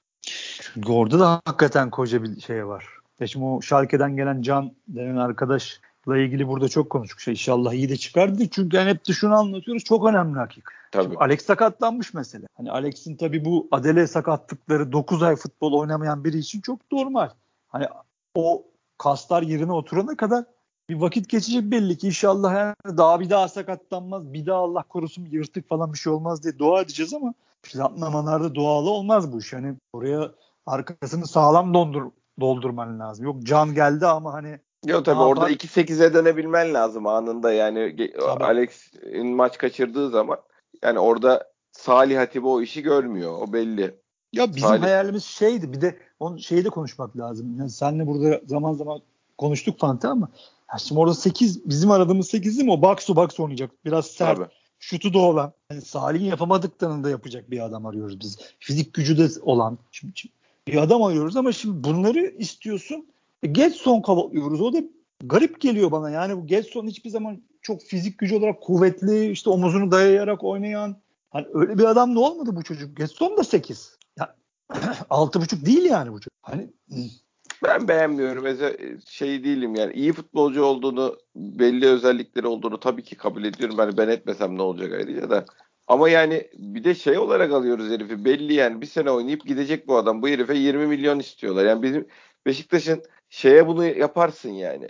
[0.88, 2.88] Orada da hakikaten koca bir şey var.
[3.20, 5.82] Ya şimdi o Schalke'den gelen Can denen arkadaş
[6.16, 7.20] ilgili burada çok konuştuk.
[7.20, 8.50] Şey, inşallah iyi de çıkardı.
[8.50, 9.84] Çünkü yani hep de şunu anlatıyoruz.
[9.84, 10.64] Çok önemli hakik.
[10.92, 11.04] Tabii.
[11.04, 12.48] Şimdi Alex sakatlanmış mesela.
[12.58, 17.30] Hani Alex'in tabii bu adele sakatlıkları 9 ay futbol oynamayan biri için çok normal.
[17.68, 17.86] Hani
[18.36, 18.66] o
[18.98, 20.46] kaslar yerine oturana kadar
[20.90, 24.34] bir vakit geçecek belli ki inşallah yani daha bir daha sakatlanmaz.
[24.34, 28.90] Bir daha Allah korusun yırtık falan bir şey olmaz diye dua edeceğiz ama planlamalarda doğalı
[28.90, 29.54] olmaz bu iş.
[29.54, 30.32] Yani oraya
[30.66, 33.26] arkasını sağlam dondur, doldurman lazım.
[33.26, 38.44] Yok can geldi ama hani Yok tabii Daha orada 2-8'e dönebilmen lazım anında yani tabii.
[38.44, 40.38] Alex'in maç kaçırdığı zaman
[40.84, 43.96] yani orada Salih Hatibi o işi görmüyor o belli.
[44.34, 44.82] Ya bizim Salih...
[44.82, 47.56] hayalimiz şeydi bir de onun şeyi de konuşmak lazım.
[47.60, 49.00] Yani senle burada zaman zaman
[49.38, 50.30] konuştuk Fanta ama
[50.74, 52.74] ya şimdi orada 8 bizim aradığımız 8 değil mi?
[52.74, 53.72] O box to box oynayacak.
[53.86, 54.38] Biraz sert.
[54.38, 54.48] Tabii.
[54.80, 55.54] Şutu da olan.
[55.72, 58.38] Yani Salih'in yapamadıklarını da yapacak bir adam arıyoruz biz.
[58.60, 59.78] Fizik gücü de olan.
[59.92, 60.34] Şimdi, şimdi
[60.68, 63.08] bir adam arıyoruz ama şimdi bunları istiyorsun
[63.44, 64.62] e, Getson kovalıyoruz.
[64.62, 64.78] O da
[65.24, 66.10] garip geliyor bana.
[66.10, 71.02] Yani bu Getson hiçbir zaman çok fizik gücü olarak kuvvetli, işte omuzunu dayayarak oynayan.
[71.30, 72.98] Hani öyle bir adam da olmadı bu çocuk.
[72.98, 73.98] Getson da 8.
[74.20, 74.36] Ya,
[75.10, 76.34] 6.5 değil yani bu çocuk.
[76.42, 76.70] Hani
[77.64, 78.58] ben beğenmiyorum.
[79.08, 83.76] Şey değilim yani iyi futbolcu olduğunu, belli özellikleri olduğunu tabii ki kabul ediyorum.
[83.80, 85.46] Yani ben etmesem ne olacak ayrıca da
[85.88, 88.26] Ama yani bir de şey olarak alıyoruz herifi.
[88.26, 90.22] Belli yani bir sene oynayıp gidecek bu adam.
[90.22, 91.66] Bu herife 20 milyon istiyorlar.
[91.66, 92.08] Yani bizim
[92.48, 94.90] Beşiktaş'ın şeye bunu yaparsın yani.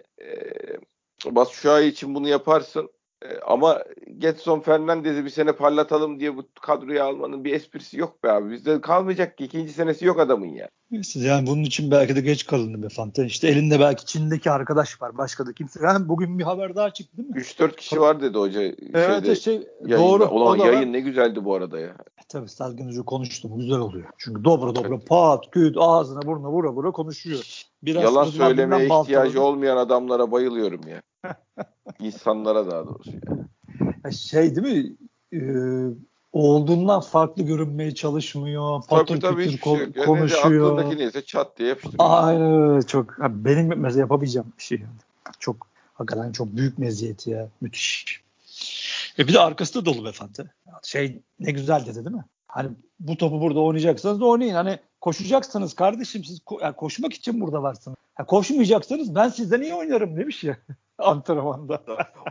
[1.25, 2.89] Bas Şuay için bunu yaparsın.
[3.25, 3.83] Ee, ama
[4.17, 8.51] Getson Fernandez'i bir sene parlatalım diye bu kadroya almanın bir esprisi yok be abi.
[8.51, 9.45] Bizde kalmayacak ki.
[9.45, 10.69] ikinci senesi yok adamın ya.
[10.91, 13.25] Neyse yani bunun için belki de geç kalındı be Fante.
[13.25, 15.17] İşte elinde belki Çin'deki arkadaş var.
[15.17, 15.79] Başka da kimse.
[15.83, 17.35] Yani bugün bir haber daha çıktı değil mi?
[17.35, 18.61] 3-4 kişi var dedi hoca.
[18.61, 19.97] Evet şeyde, şey yayında.
[20.09, 20.29] doğru.
[20.29, 20.93] Ulan yayın var.
[20.93, 21.95] ne güzeldi bu arada ya.
[22.29, 24.05] Tabii Sergen Hoca konuştu mu güzel oluyor.
[24.17, 27.65] Çünkü dobra dobra pat küt ağzına burnuna vura vura konuşuyor.
[27.83, 31.01] Biraz Yalan söylemeye ihtiyacı olmayan adamlara bayılıyorum ya.
[31.99, 33.47] İnsanlara daha doğrusu ya.
[34.05, 34.95] Ya Şey değil mi?
[35.33, 35.95] Ee,
[36.33, 38.81] olduğundan farklı görünmeye çalışmıyor.
[38.81, 39.95] Tabii Patır tabii kütür hiçbir şey ko- yok.
[39.95, 40.71] Yani konuşuyor.
[40.71, 42.09] aklındaki neyse çat diye yapıştırıyor.
[42.09, 43.19] Aynen öyle, çok.
[43.19, 44.81] Ha, benim mesela yapabileceğim bir şey.
[45.39, 47.49] Çok hakikaten çok büyük meziyeti ya.
[47.61, 48.26] Müthiş.
[49.19, 50.51] E bir de arkası da dolu beyefendi.
[50.83, 52.25] Şey ne güzel dedi değil mi?
[52.47, 54.53] Hani bu topu burada oynayacaksanız da oynayın.
[54.53, 57.97] Hani koşacaksınız kardeşim siz ko- yani koşmak için burada varsınız.
[58.15, 60.57] Ha, koşmayacaksanız ben sizden iyi oynarım demiş ya
[60.97, 61.81] antrenmanda.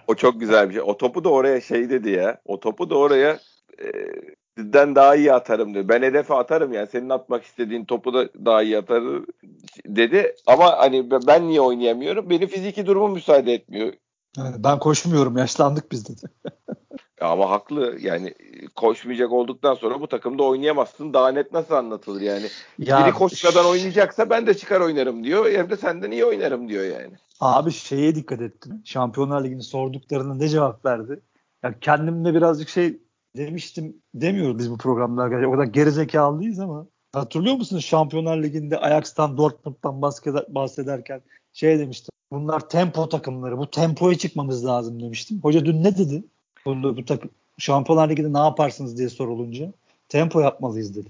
[0.09, 0.83] O çok güzel bir şey.
[0.83, 2.41] O topu da oraya şey dedi ya.
[2.45, 3.39] O topu da oraya
[3.83, 3.93] e,
[4.75, 5.89] daha iyi atarım dedi.
[5.89, 6.87] Ben hedefe atarım yani.
[6.87, 9.27] Senin atmak istediğin topu da daha iyi atarım
[9.87, 10.35] dedi.
[10.47, 12.31] Ama hani ben niye oynayamıyorum?
[12.31, 13.93] Benim fiziki durumum müsaade etmiyor.
[14.37, 16.33] Yani ben koşmuyorum yaşlandık biz dedi.
[17.21, 18.35] Ama haklı yani
[18.75, 21.15] koşmayacak olduktan sonra bu takımda oynayamazsın.
[21.15, 22.47] Daha net nasıl anlatılır yani?
[22.79, 25.51] Ya, Biri koşmadan oynayacaksa ben de çıkar oynarım diyor.
[25.51, 27.15] Hem de senden iyi oynarım diyor yani.
[27.41, 28.83] Abi şeye dikkat ettim.
[28.85, 31.21] Şampiyonlar Ligi'ni sorduklarında ne cevap verdi?
[31.63, 33.01] Ya kendimde birazcık şey
[33.37, 35.49] demiştim demiyoruz biz bu programda arkadaşlar.
[35.49, 41.23] O kadar gerizekalıyız ama hatırlıyor musunuz Şampiyonlar Ligi'nde Ajax'tan Dortmund'dan bahseder, bahsederken
[41.53, 42.11] şey demiştim.
[42.33, 43.59] Bunlar tempo takımları.
[43.59, 45.41] Bu tempoya çıkmamız lazım demiştim.
[45.43, 46.25] Hoca dün ne dedi?
[46.67, 49.73] Bu, bu takım Şampiyonlar Ligi'de ne yaparsınız diye sorulunca
[50.09, 51.09] tempo yapmalıyız dedi.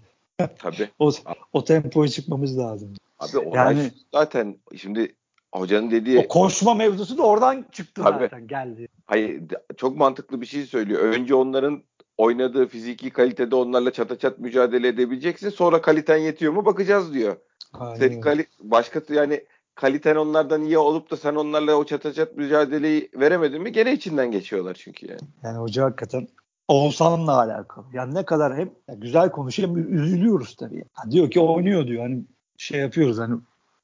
[0.59, 0.91] Tabii.
[0.99, 1.11] O,
[1.53, 2.95] o tempoya çıkmamız lazım.
[3.19, 5.15] Abi olay Yani- zaten şimdi
[5.55, 8.25] hocanın dediği O koşma mevzusu da oradan çıktı Tabii.
[8.25, 8.89] zaten geldi.
[9.07, 9.43] hayır
[9.77, 11.01] çok mantıklı bir şey söylüyor.
[11.01, 11.83] Önce onların
[12.19, 15.49] oynadığı fiziki kalitede onlarla çata çat mücadele edebileceksin.
[15.51, 17.37] Sonra kaliten yetiyor mu bakacağız diyor.
[17.73, 19.45] Aynen Senin kali başka yani
[19.77, 24.31] kaliten onlardan iyi olup da sen onlarla o çata çat mücadeleyi veremedin mi gene içinden
[24.31, 25.21] geçiyorlar çünkü yani.
[25.43, 26.29] Yani hoca hakikaten
[26.69, 27.85] Oğuzhan'la alakalı.
[27.93, 30.85] Yani ne kadar hem güzel konuşuyor hem üzülüyoruz tabii.
[30.93, 32.03] Ha diyor ki oynuyor diyor.
[32.03, 32.25] Hani
[32.57, 33.41] şey yapıyoruz hani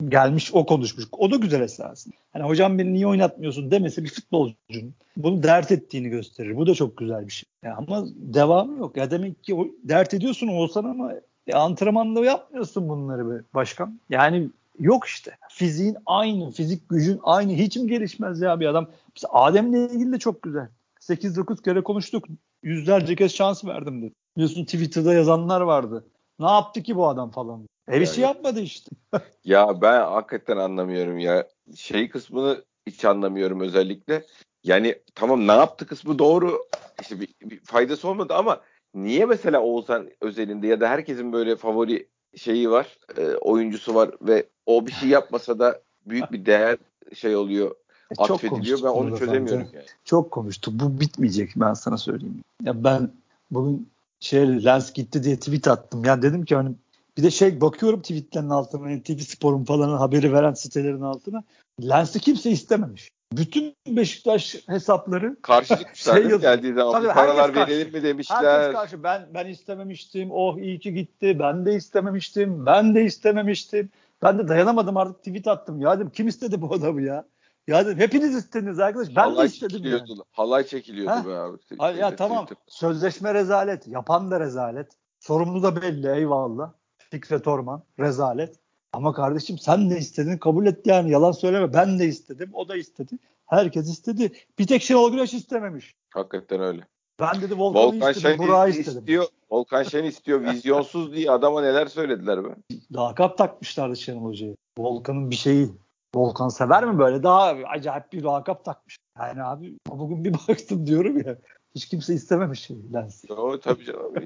[0.08, 1.04] gelmiş o konuşmuş.
[1.12, 2.14] O da güzel esasında.
[2.32, 6.56] Hani hocam beni niye oynatmıyorsun demesi bir futbolcunun bunu dert ettiğini gösterir.
[6.56, 7.48] Bu da çok güzel bir şey.
[7.62, 8.96] Ya ama devamı yok.
[8.96, 11.12] Ya demek ki dert ediyorsun Oğuzhan ama
[11.46, 14.00] e, antrenmanda yapmıyorsun bunları be başkan.
[14.10, 15.36] Yani yok işte.
[15.50, 17.52] Fiziğin aynı, fizik gücün aynı.
[17.52, 18.90] Hiç mi gelişmez ya bir adam?
[19.16, 20.68] Mesela Adem'le ilgili de çok güzel.
[21.00, 22.24] 8-9 kere konuştuk.
[22.62, 24.12] Yüzlerce kez şans verdim dedi.
[24.36, 26.04] Biliyorsun Twitter'da yazanlar vardı.
[26.38, 27.68] Ne yaptı ki bu adam falan.
[27.92, 28.90] E bir şey yapmadı işte.
[29.44, 31.48] Ya ben hakikaten anlamıyorum ya.
[31.76, 34.24] Şey kısmını hiç anlamıyorum özellikle.
[34.64, 36.58] Yani tamam ne yaptı kısmı doğru.
[37.00, 38.60] İşte bir, bir faydası olmadı ama
[38.94, 44.46] niye mesela Oğuzhan özelinde ya da herkesin böyle favori şeyi var, e, oyuncusu var ve
[44.66, 46.76] o bir şey yapmasa da büyük bir değer
[47.14, 47.74] şey oluyor,
[48.10, 48.78] E, çok atfediliyor.
[48.78, 49.76] konuştuk Ben onu çözemiyorum bence.
[49.76, 49.86] yani.
[50.04, 50.74] Çok konuştuk.
[50.74, 52.40] Bu bitmeyecek ben sana söyleyeyim.
[52.62, 53.10] Ya ben
[53.50, 53.88] bugün
[54.20, 56.04] şey Lens gitti diye tweet attım.
[56.04, 56.70] Yani dedim ki hani
[57.18, 61.44] bir de şey bakıyorum tweetlerin altına NTV Spor'un falan haberi veren sitelerin altına.
[61.82, 63.10] Lens'i kimse istememiş.
[63.36, 68.72] Bütün Beşiktaş hesapları Karşı çıkmışlar Şey geldiği zaman Tabii herkes paralar verelim mi Herkes demişler.
[68.72, 70.28] karşı ben ben istememiştim.
[70.32, 71.38] Oh iyi ki gitti.
[71.38, 72.66] Ben de istememiştim.
[72.66, 73.90] Ben de istememiştim.
[74.22, 75.80] Ben de dayanamadım artık tweet attım.
[75.80, 77.24] Ya dedim kim istedi bu adamı ya?
[77.66, 79.08] Ya dedim hepiniz istediniz arkadaş.
[79.08, 80.08] Ben halay de istedim yani.
[80.32, 81.26] Halay çekiliyordu Ha?
[81.26, 81.58] be abi.
[81.78, 83.88] Ay, ya tamam sözleşme rezalet.
[83.88, 84.92] Yapan da rezalet.
[85.20, 86.72] Sorumlu da belli eyvallah.
[87.10, 88.61] Fikret Orman rezalet.
[88.92, 91.72] Ama kardeşim sen ne istedin kabul et yani yalan söyleme.
[91.74, 93.18] Ben de istedim o da istedi.
[93.46, 94.32] Herkes istedi.
[94.58, 95.92] Bir tek Şenol Güneş istememiş.
[96.14, 96.86] Hakikaten öyle.
[97.20, 98.98] Ben dedi Volkan'ı Volkan istedim, Burak'ı istedim.
[98.98, 99.24] istiyor.
[99.50, 100.40] Volkan Şen istiyor.
[100.40, 102.48] Vizyonsuz diye adama neler söylediler be.
[102.92, 104.54] Lakap takmışlardı Şenol Hoca'ya.
[104.78, 105.70] Volkan'ın bir şeyi.
[106.14, 107.22] Volkan sever mi böyle?
[107.22, 108.96] Daha acayip bir lakap takmış.
[109.18, 111.38] Yani abi bugün bir baktım diyorum ya.
[111.74, 113.24] Hiç kimse istememiş şey Lens.
[113.30, 114.14] O tabii canım.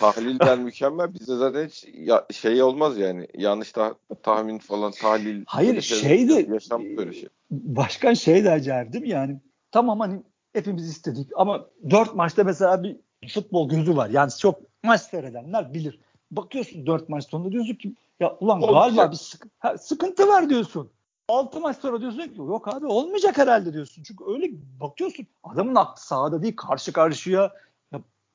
[0.00, 1.14] Tahlilden mükemmel.
[1.14, 3.26] Bizde zaten hiç ya, şey olmaz yani.
[3.34, 5.44] Yanlış ta- tahmin falan tahlil.
[5.46, 7.28] Hayır, şey de- Yaşam böyle şey.
[7.50, 9.40] Başkan şey de acayip değil mi yani?
[9.72, 12.96] Tamam hani hepimiz istedik ama dört maçta mesela bir
[13.28, 14.10] futbol gözü var.
[14.10, 15.98] Yani çok maç seyredenler bilir.
[16.30, 18.96] Bakıyorsun dört maç sonunda diyorsun ki ya ulan Olmayacak.
[18.96, 20.90] galiba bir sık- ha, sıkıntı var diyorsun.
[21.28, 24.02] Altı maç sonra diyorsun ki yok abi olmayacak herhalde diyorsun.
[24.02, 27.52] Çünkü öyle bakıyorsun adamın aklı sahada değil karşı karşıya.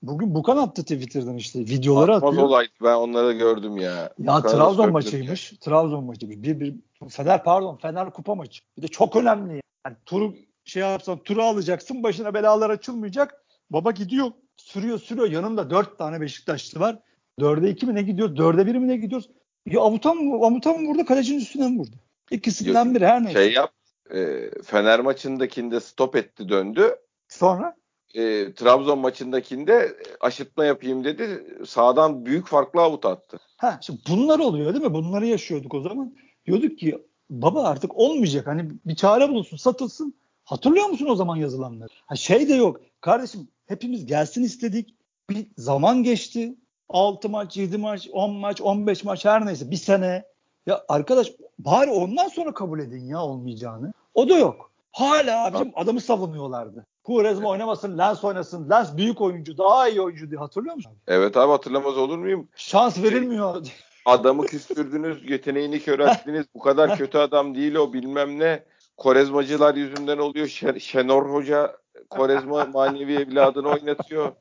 [0.04, 2.48] Ya bugün Bukan attı Twitter'dan işte videoları Atmaz atıyor.
[2.48, 3.92] olaydı ben onları gördüm ya.
[3.92, 5.54] Ya Bukan'a Trabzon maçıymış.
[5.62, 6.38] Trabzon maçıymış.
[6.38, 6.76] Bir, bir
[7.10, 8.62] Fener pardon Fener kupa maçı.
[8.78, 9.62] Bir de çok önemli.
[9.86, 10.34] Yani turu
[10.66, 13.46] şey yapsan turu alacaksın başına belalar açılmayacak.
[13.70, 17.00] Baba gidiyor sürüyor sürüyor yanında dört tane Beşiktaşlı var.
[17.40, 18.36] Dörde iki mi ne gidiyor?
[18.36, 19.30] Dörde bir mi ne gidiyoruz?
[19.66, 20.46] Ya avutan mı?
[20.46, 21.06] Avutan mı vurdu?
[21.06, 21.96] Kalecinin üstüne mi vurdu?
[22.32, 23.40] İkisinden Yok, biri her neyse.
[23.40, 23.72] Şey yap.
[24.14, 26.96] E, Fener maçındakinde stop etti döndü.
[27.28, 27.76] Sonra
[28.16, 31.44] E, Trabzon maçındakinde aşıtma yapayım dedi.
[31.68, 33.40] Sağdan büyük farklı avut attı.
[33.58, 34.94] ha şimdi bunlar oluyor değil mi?
[34.94, 36.16] Bunları yaşıyorduk o zaman.
[36.46, 36.98] Diyorduk ki
[37.30, 38.48] baba artık olmayacak.
[38.48, 40.14] Hani bir çare bulunsun, satılsın.
[40.44, 41.90] Hatırlıyor musun o zaman yazılanları?
[42.06, 42.82] Ha şey de yok.
[43.02, 44.96] Kardeşim hepimiz gelsin istedik.
[45.30, 46.56] Bir zaman geçti.
[46.90, 50.24] 6 maç, 7 maç, 10 maç, 15 maç her neyse bir sene.
[50.66, 53.94] Ya arkadaş bari ondan sonra kabul edin ya olmayacağını.
[54.14, 54.72] O da yok.
[54.92, 56.86] Hala abicim adamı savunuyorlardı.
[57.06, 58.70] Quaresma oynamasın, Lens oynasın.
[58.70, 60.92] Lens büyük oyuncu, daha iyi oyuncu diye hatırlıyor musun?
[61.08, 62.48] Evet abi hatırlamaz olur muyum?
[62.56, 63.66] Şans verilmiyor.
[64.06, 66.46] Adamı küstürdünüz, yeteneğini kör ettiniz.
[66.56, 68.64] Bu kadar kötü adam değil o bilmem ne.
[68.98, 70.48] Korezmacılar yüzünden oluyor.
[70.48, 71.78] Şen- Şenor Hoca
[72.10, 74.32] Korezma manevi evladını oynatıyor.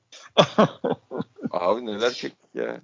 [1.50, 2.80] Abi neler çektik ya.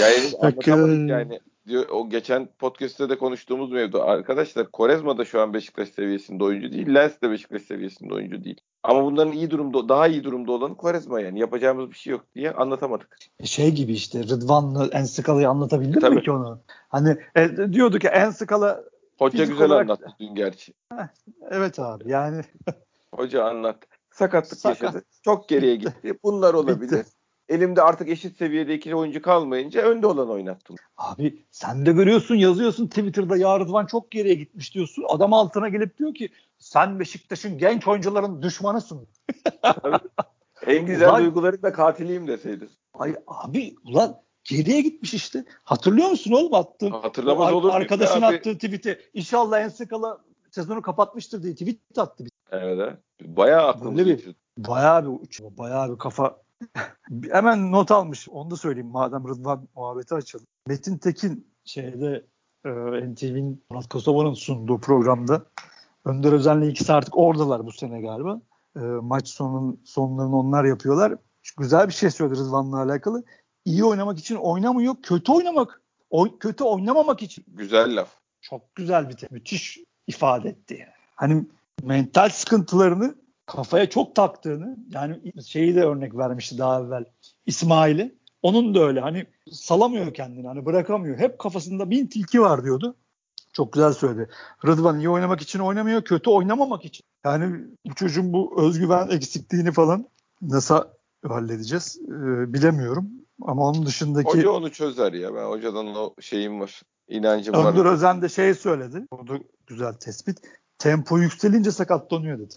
[0.00, 1.40] Yani anlatamadık yani.
[1.68, 4.02] Diyor, o geçen podcast'te de konuştuğumuz mevzu.
[4.02, 6.94] Arkadaşlar Korezma da şu an Beşiktaş seviyesinde oyuncu değil.
[6.94, 8.60] Lens de Beşiktaş seviyesinde oyuncu değil.
[8.82, 11.38] Ama bunların iyi durumda, daha iyi durumda olanı Korezma yani.
[11.40, 13.16] Yapacağımız bir şey yok diye anlatamadık.
[13.44, 16.14] şey gibi işte Rıdvan'la Ensikala'yı anlatabildim Tabii.
[16.14, 16.60] mi ki onu?
[16.88, 18.84] Hani e, diyordu ki Ensikala
[19.18, 20.72] Hoca güzel olarak- anlattı dün gerçi.
[21.50, 22.42] evet abi yani
[23.14, 23.86] Hoca anlattı.
[24.10, 24.82] Sakatlık Sakat.
[24.82, 25.04] yaşadı.
[25.24, 26.18] Çok geriye gitti.
[26.24, 26.80] Bunlar olabilir.
[26.98, 27.04] Bitti.
[27.48, 30.76] Elimde artık eşit seviyede iki oyuncu kalmayınca önde olan oynattım.
[30.96, 35.04] abi sen de görüyorsun yazıyorsun Twitter'da ya Rıdvan çok geriye gitmiş diyorsun.
[35.08, 36.28] Adam altına gelip diyor ki
[36.58, 39.06] sen Beşiktaş'ın genç oyuncuların düşmanısın.
[40.66, 42.70] En güzel Ulan- duyguların da katiliyim deseydin.
[42.94, 45.44] Ay abi ulan geriye gitmiş işte.
[45.64, 46.92] Hatırlıyor musun oğlum attığım?
[46.92, 48.36] Hatırlamaz ar- olur muyum Arkadaşın abi?
[48.36, 48.98] attığı tweet'i.
[49.14, 50.18] İnşallah Ensikala
[50.50, 52.24] sezonu kapatmıştır diye tweet attı.
[52.50, 52.92] Evet.
[53.22, 54.34] Bayağı Böyle bir-.
[54.58, 56.43] Bayağı bir uç, bayağı bir kafa.
[57.30, 58.28] Hemen not almış.
[58.28, 60.46] Onu da söyleyeyim madem Rıdvan muhabbeti açalım.
[60.66, 62.24] Metin Tekin şeyde
[62.64, 62.70] e,
[63.12, 65.46] NTV'nin Murat Kosova'nın sunduğu programda
[66.04, 68.40] Önder Özen'le ikisi artık oradalar bu sene galiba.
[68.76, 71.14] E, maç sonun sonlarını onlar yapıyorlar.
[71.42, 73.24] Şu güzel bir şey söyledi Rıdvan'la alakalı.
[73.64, 75.80] İyi oynamak için oynamıyor, kötü oynamak.
[76.10, 77.44] Oy, kötü oynamamak için.
[77.48, 78.08] Güzel laf.
[78.40, 80.92] Çok güzel bir te- müthiş ifade etti yani.
[81.14, 81.44] Hani
[81.82, 83.14] mental sıkıntılarını
[83.46, 87.04] kafaya çok taktığını yani şeyi de örnek vermişti daha evvel
[87.46, 88.14] İsmail'i.
[88.42, 91.18] Onun da öyle hani salamıyor kendini hani bırakamıyor.
[91.18, 92.96] Hep kafasında bin tilki var diyordu.
[93.52, 94.30] Çok güzel söyledi.
[94.66, 97.04] Rıdvan iyi oynamak için oynamıyor, kötü oynamamak için.
[97.24, 100.08] Yani bu çocuğun bu özgüven eksikliğini falan
[100.42, 100.84] nasıl
[101.28, 103.10] halledeceğiz ee, bilemiyorum.
[103.42, 105.34] Ama onun dışındaki Hoca onu çözer ya.
[105.34, 106.82] Ben hocadan o şeyim var.
[107.08, 107.72] İnancım var.
[107.72, 109.06] Önder Özen de şey söyledi.
[109.10, 110.38] O da güzel tespit.
[110.78, 112.54] Tempo yükselince sakatlanıyor dedi.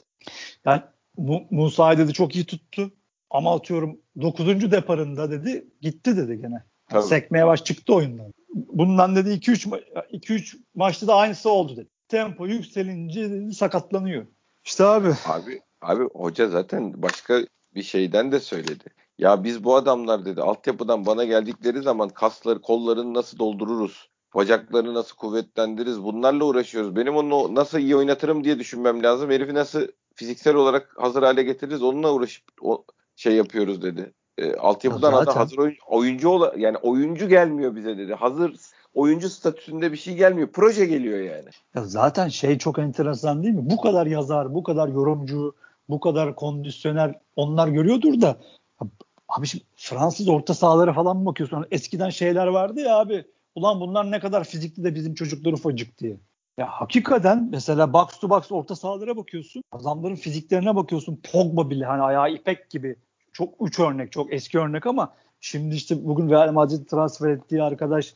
[0.65, 0.81] Yani
[1.17, 2.91] Mu- Musa'yı dedi çok iyi tuttu.
[3.29, 4.71] Ama atıyorum 9.
[4.71, 6.63] deparında dedi gitti dedi gene.
[6.89, 7.03] Tabii.
[7.03, 8.33] Sekmeye baş çıktı oyundan.
[8.53, 11.89] Bundan dedi 2-3 ma- 2-3 maçta da aynısı oldu dedi.
[12.07, 14.25] Tempo yükselince dedi sakatlanıyor.
[14.65, 17.39] İşte abi Abi, abi hoca zaten başka
[17.75, 18.83] bir şeyden de söyledi.
[19.17, 24.09] Ya biz bu adamlar dedi altyapıdan bana geldikleri zaman kasları kollarını nasıl doldururuz?
[24.35, 26.03] Bacaklarını nasıl kuvvetlendiririz?
[26.03, 26.95] Bunlarla uğraşıyoruz.
[26.95, 29.31] Benim onu nasıl iyi oynatırım diye düşünmem lazım.
[29.31, 29.87] Herifi nasıl
[30.17, 31.84] fiziksel olarak hazır hale getiririz?
[31.84, 32.84] Onunla uğraşıp o
[33.15, 34.13] şey yapıyoruz dedi.
[34.38, 38.13] E, altyapıdan adam zaten- hazır oyuncu, oyuncu ola, yani oyuncu gelmiyor bize dedi.
[38.13, 38.56] Hazır
[38.93, 40.47] oyuncu statüsünde bir şey gelmiyor.
[40.53, 41.49] Proje geliyor yani.
[41.75, 43.69] Ya zaten şey çok enteresan değil mi?
[43.69, 45.56] Bu kadar yazar, bu kadar yorumcu,
[45.89, 48.38] bu kadar kondisyoner onlar görüyordur da
[49.30, 51.65] abi şimdi Fransız orta sahalara falan mı bakıyorsun?
[51.71, 53.25] Eskiden şeyler vardı ya abi.
[53.56, 56.17] Ulan bunlar ne kadar fizikli de bizim çocuklar ufacık diye.
[56.57, 59.63] Ya hakikaten mesela box to box orta sahalara bakıyorsun.
[59.71, 61.21] Adamların fiziklerine bakıyorsun.
[61.31, 62.95] Pogba bile hani ayağı ipek gibi.
[63.33, 68.15] Çok uç örnek, çok eski örnek ama şimdi işte bugün Real Madrid transfer ettiği arkadaş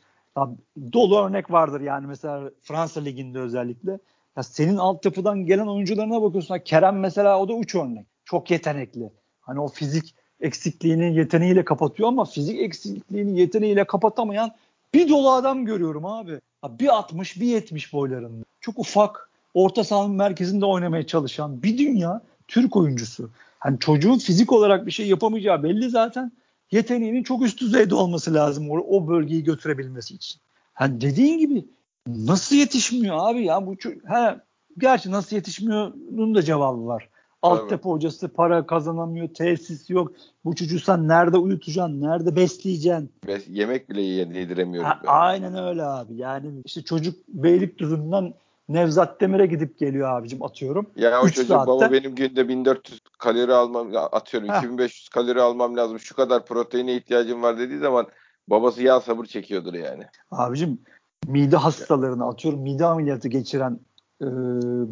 [0.92, 3.98] dolu örnek vardır yani mesela Fransa liginde özellikle.
[4.36, 6.58] Ya senin altyapıdan gelen oyuncularına bakıyorsun.
[6.58, 8.06] Kerem mesela o da uç örnek.
[8.24, 9.12] Çok yetenekli.
[9.40, 14.50] Hani o fizik eksikliğini yeteneğiyle kapatıyor ama fizik eksikliğini yeteneğiyle kapatamayan
[14.94, 16.40] bir dolu adam görüyorum abi.
[16.68, 18.44] Bir 60 bir 70 boylarında.
[18.60, 23.30] Çok ufak orta sahanın merkezinde oynamaya çalışan bir dünya Türk oyuncusu.
[23.58, 26.32] Hani çocuğun fizik olarak bir şey yapamayacağı belli zaten.
[26.70, 30.40] Yeteneğinin çok üst düzeyde olması lazım o, o bölgeyi götürebilmesi için.
[30.74, 31.64] Hani dediğin gibi
[32.06, 34.40] nasıl yetişmiyor abi ya bu he,
[34.78, 37.08] gerçi nasıl yetişmiyor'nun da cevabı var.
[37.42, 40.12] Altyapı hocası para kazanamıyor, tesis yok.
[40.44, 43.12] Bu çocuğu sen nerede uyutacaksın, nerede besleyeceksin?
[43.26, 44.90] Bes yemek bile yediremiyoruz.
[44.90, 46.14] Ha, aynen öyle abi.
[46.16, 48.34] Yani işte çocuk Beylikdüzü'nden
[48.68, 50.86] Nevzat Demir'e gidip geliyor abicim atıyorum.
[50.96, 51.70] Ya o çocuk saatte.
[51.70, 54.58] baba benim günde 1400 kalori almam atıyorum Heh.
[54.58, 55.98] 2500 kalori almam lazım.
[55.98, 58.06] Şu kadar proteine ihtiyacım var dediği zaman
[58.48, 60.04] babası yağ sabır çekiyordur yani.
[60.30, 60.78] Abicim
[61.26, 63.80] mide hastalarını atıyorum mide ameliyatı geçiren
[64.22, 64.26] e,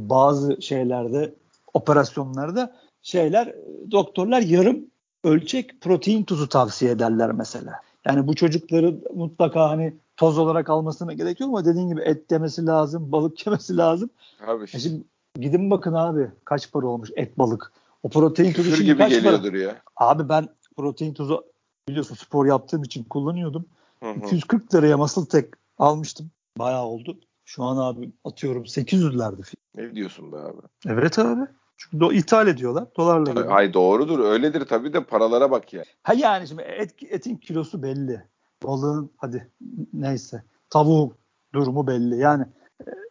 [0.08, 1.34] bazı şeylerde
[1.74, 3.54] operasyonlarda şeyler
[3.90, 4.86] doktorlar yarım
[5.24, 7.80] ölçek protein tuzu tavsiye ederler mesela.
[8.06, 12.66] Yani bu çocukları mutlaka hani toz olarak almasına gerek yok ama dediğin gibi et demesi
[12.66, 14.10] lazım, balık yemesi lazım.
[14.46, 14.64] Abi.
[14.64, 15.04] E şimdi
[15.40, 17.72] gidin bakın abi kaç para olmuş et balık.
[18.02, 19.58] O protein tuzu şimdi gibi kaç geliyordur para?
[19.58, 19.82] ya.
[19.96, 21.44] Abi ben protein tuzu
[21.88, 23.64] biliyorsun spor yaptığım için kullanıyordum.
[24.02, 24.18] Hı hı.
[24.18, 26.30] 240 liraya masıl tek almıştım.
[26.58, 27.18] Bayağı oldu.
[27.50, 29.54] Şu an abi atıyorum 800'lerde.
[29.74, 30.60] Ne diyorsun be abi?
[30.86, 31.40] Evet abi.
[31.76, 32.86] Çünkü do- ithal ediyorlar.
[32.96, 33.50] Dolarla geliyor.
[33.50, 34.18] Hay doğrudur.
[34.18, 35.84] Öyledir tabii de paralara bak ya.
[36.02, 38.22] Ha yani şimdi et, etin kilosu belli.
[38.62, 39.50] Balığın hadi
[39.92, 40.42] neyse.
[40.70, 41.14] Tavuğun
[41.54, 42.16] durumu belli.
[42.16, 42.44] Yani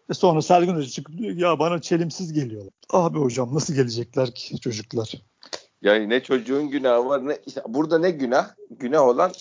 [0.10, 2.74] e, sonra Sergen Hoca çıkıp diyor ya bana çelimsiz geliyorlar.
[2.90, 5.14] Abi hocam nasıl gelecekler ki çocuklar?
[5.82, 8.50] Yani ne çocuğun günahı var ne işte burada ne günah?
[8.70, 9.32] Günah olan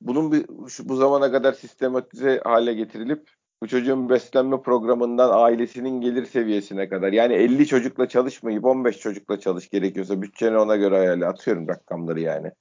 [0.00, 6.26] bunun bir, şu, bu zamana kadar sistematize hale getirilip bu çocuğun beslenme programından ailesinin gelir
[6.26, 11.68] seviyesine kadar yani 50 çocukla çalışmayıp 15 çocukla çalış gerekiyorsa bütçeni ona göre ayarla atıyorum
[11.68, 12.52] rakamları yani.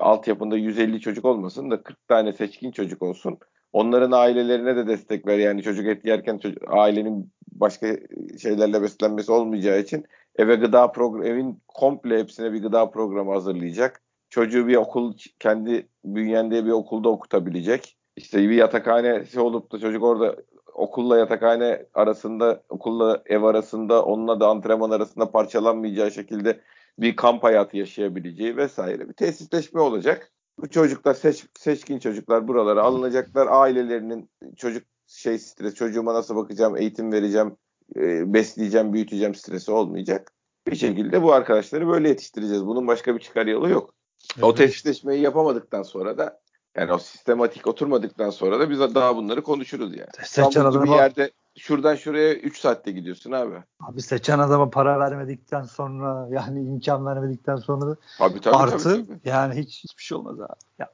[0.00, 3.38] Altyapında 150 çocuk olmasın da 40 tane seçkin çocuk olsun.
[3.72, 7.96] Onların ailelerine de destek ver yani çocuk et yerken çocuk, ailenin başka
[8.42, 10.04] şeylerle beslenmesi olmayacağı için
[10.36, 14.02] eve gıda program evin komple hepsine bir gıda programı hazırlayacak.
[14.30, 20.36] Çocuğu bir okul kendi bünyendiği bir okulda okutabilecek işte bir yatakhanesi olup da çocuk orada
[20.74, 26.60] okulla yatakhane arasında, okulla ev arasında, onunla da antrenman arasında parçalanmayacağı şekilde
[26.98, 30.32] bir kamp hayatı yaşayabileceği vesaire bir tesisleşme olacak.
[30.58, 33.46] Bu çocuklar seç, seçkin çocuklar buralara alınacaklar.
[33.50, 37.56] Ailelerinin çocuk şey stres, çocuğuma nasıl bakacağım, eğitim vereceğim,
[37.96, 40.32] e, besleyeceğim, büyüteceğim stresi olmayacak.
[40.66, 42.66] Bir şekilde bu arkadaşları böyle yetiştireceğiz.
[42.66, 43.94] Bunun başka bir çıkar yolu yok.
[44.34, 44.44] Evet.
[44.44, 46.40] O tesisleşmeyi yapamadıktan sonra da
[46.76, 50.08] yani o sistematik oturmadıktan sonra da biz daha bunları konuşuruz yani.
[50.22, 53.62] Seçen adama, bir yerde şuradan şuraya 3 saatte gidiyorsun abi.
[53.80, 59.20] Abi seçen adama para vermedikten sonra yani imkan vermedikten sonra da tabii, artı tabii, tabii.
[59.24, 60.52] yani hiç hiçbir şey olmaz abi.
[60.78, 60.88] Ya,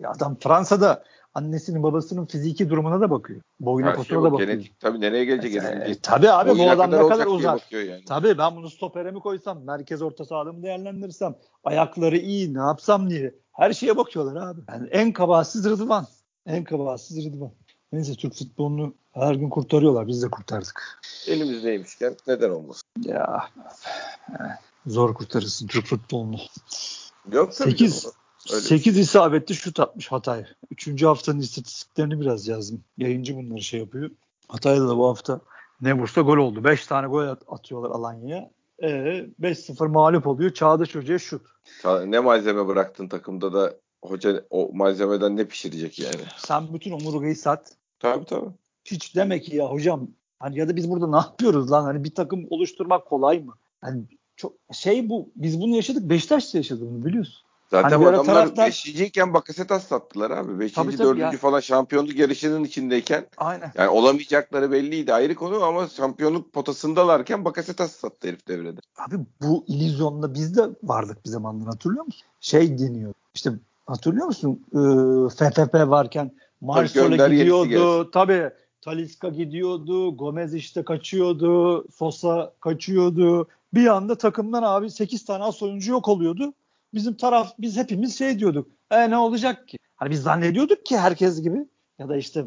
[0.00, 1.04] ya adam Fransa'da
[1.34, 3.40] annesinin babasının fiziki durumuna da bakıyor.
[3.60, 4.48] Boyuna Her posuna şey da bakıyor.
[4.48, 5.54] Genetik, tabii nereye gelecek?
[5.54, 7.72] E, e, tabii abi bu adam ne kadar uzak.
[7.72, 8.04] Yani.
[8.04, 13.34] Tabii ben bunu stopere mi koysam, merkez orta sahada değerlendirirsem, ayakları iyi ne yapsam diye.
[13.52, 14.60] Her şeye bakıyorlar abi.
[14.68, 16.06] Yani en kabahatsiz Rıdvan.
[16.46, 17.52] En kabahatsiz Rıdvan.
[17.92, 20.06] Neyse Türk futbolunu her gün kurtarıyorlar.
[20.06, 21.00] Biz de kurtardık.
[21.26, 22.82] Elimizdeymişken neden olmasın?
[23.04, 23.48] Ya
[24.86, 26.36] zor kurtarırsın Türk futbolunu.
[27.32, 28.06] Yok 8,
[28.46, 30.44] 8 isabetli şut atmış Hatay.
[30.70, 32.84] Üçüncü haftanın istatistiklerini biraz yazdım.
[32.98, 34.10] Yayıncı bunları şey yapıyor.
[34.48, 35.40] Hatay'da da bu hafta
[35.80, 36.64] ne vursa gol oldu.
[36.64, 38.50] 5 tane gol atıyorlar Alanya'ya.
[38.82, 38.88] E,
[39.40, 40.54] 5-0 mağlup oluyor.
[40.54, 41.46] Çağdaş Hoca'ya şut.
[42.04, 46.22] Ne malzeme bıraktın takımda da hoca o malzemeden ne pişirecek yani?
[46.36, 47.72] Sen bütün omurgayı sat.
[47.98, 48.50] Tabii tabii.
[48.84, 51.82] Hiç demek ki ya hocam hani ya da biz burada ne yapıyoruz lan?
[51.84, 53.54] Hani bir takım oluşturmak kolay mı?
[53.80, 54.02] Hani
[54.36, 57.42] çok şey bu biz bunu yaşadık Beşiktaş da yaşadı bunu biliyorsun.
[57.72, 58.66] Zaten hani adamlar taraftar...
[58.66, 58.86] 5.
[58.86, 60.60] iken Bakasetas sattılar abi.
[60.60, 60.76] 5.
[60.76, 61.36] 4.
[61.36, 63.72] falan şampiyonluk yarışının içindeyken Aynen.
[63.74, 68.80] yani olamayacakları belliydi ayrı konu ama şampiyonluk potasındalarken Bakasetas sattı herif devrede.
[68.98, 72.26] Abi bu illüzyonda biz de vardık bir zamanlar hatırlıyor musun?
[72.40, 73.14] Şey deniyor.
[73.34, 73.50] İşte
[73.86, 74.66] hatırlıyor musun?
[74.72, 78.10] Ee, FFP varken Marcelo gidiyordu.
[78.10, 78.50] Tabii
[78.80, 80.16] Taliska gidiyordu.
[80.16, 81.84] Gomez işte kaçıyordu.
[81.88, 83.48] Sosa kaçıyordu.
[83.74, 86.52] Bir anda takımdan abi 8 tane as oyuncu yok oluyordu
[86.94, 88.68] bizim taraf biz hepimiz şey diyorduk.
[88.90, 89.78] E ne olacak ki?
[89.96, 91.66] Hani biz zannediyorduk ki herkes gibi
[91.98, 92.44] ya da işte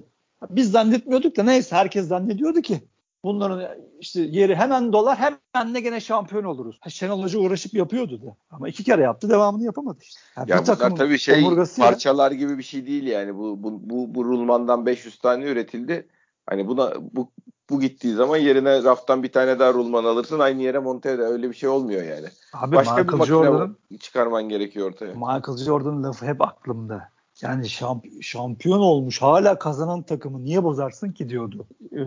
[0.49, 2.81] biz zannetmiyorduk da neyse herkes zannediyordu ki
[3.23, 3.69] bunların
[3.99, 6.79] işte yeri hemen dolar hemen de gene şampiyon oluruz.
[6.87, 8.35] Şenol Hoca uğraşıp yapıyordu da.
[8.49, 10.19] Ama iki kere yaptı devamını yapamadı işte.
[10.37, 11.43] Yani ya bunlar tabii şey
[11.77, 12.37] parçalar ya.
[12.37, 13.35] gibi bir şey değil yani.
[13.35, 16.07] Bu, bu, bu, bu rulmandan 500 tane üretildi.
[16.45, 17.31] Hani buna bu
[17.69, 21.27] bu gittiği zaman yerine raftan bir tane daha rulman alırsın aynı yere monte eder.
[21.27, 22.27] Öyle bir şey olmuyor yani.
[22.53, 25.13] Abi Başka Michael bir makine Jordan, çıkarman gerekiyor ortaya.
[25.13, 27.09] Michael Jordan'ın lafı hep aklımda.
[27.41, 31.97] Yani şamp şampiyon olmuş hala kazanan takımı niye bozarsın ki diyordu e.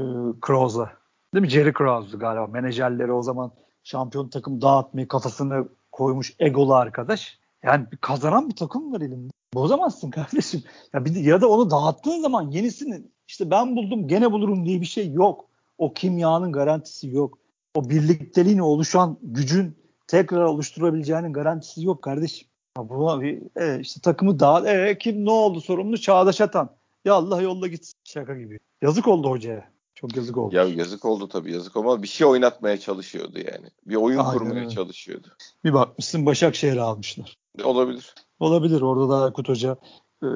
[1.34, 1.48] Değil mi?
[1.48, 2.46] Jerry Krause'du galiba.
[2.46, 3.52] Menajerleri o zaman
[3.84, 7.38] şampiyon takım dağıtmayı kafasına koymuş egolu arkadaş.
[7.62, 9.32] Yani bir kazanan bir takım var elinde.
[9.54, 10.62] Bozamazsın kardeşim.
[10.94, 14.86] Ya, bir, ya da onu dağıttığın zaman yenisini işte ben buldum gene bulurum diye bir
[14.86, 15.47] şey yok.
[15.78, 17.38] O kimyanın garantisi yok.
[17.74, 19.76] O birlikteliğine oluşan gücün
[20.06, 22.48] tekrar oluşturabileceğinin garantisi yok kardeşim.
[22.76, 26.76] Bu bir e, işte takımı daha e, kim ne oldu sorumlu Çağdaş Atan.
[27.04, 28.58] Ya Allah yolla git şaka gibi.
[28.82, 29.70] Yazık oldu hocaya.
[29.94, 30.56] Çok yazık oldu.
[30.56, 33.66] Ya yazık oldu tabii yazık ama bir şey oynatmaya çalışıyordu yani.
[33.86, 34.68] Bir oyun Aynen kurmaya öyle.
[34.68, 35.28] çalışıyordu.
[35.64, 37.36] Bir bakmışsın Başakşehir'i almışlar.
[37.64, 38.14] Olabilir.
[38.40, 38.80] Olabilir.
[38.80, 39.76] Orada da Aykut Hoca
[40.22, 40.26] e,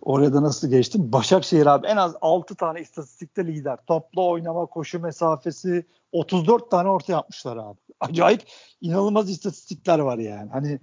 [0.00, 1.12] oraya da nasıl geçti?
[1.12, 3.78] Başakşehir abi en az 6 tane istatistikte lider.
[3.86, 7.78] Topla oynama, koşu mesafesi 34 tane orta yapmışlar abi.
[8.00, 8.42] Acayip
[8.80, 10.50] inanılmaz istatistikler var yani.
[10.50, 10.80] Hani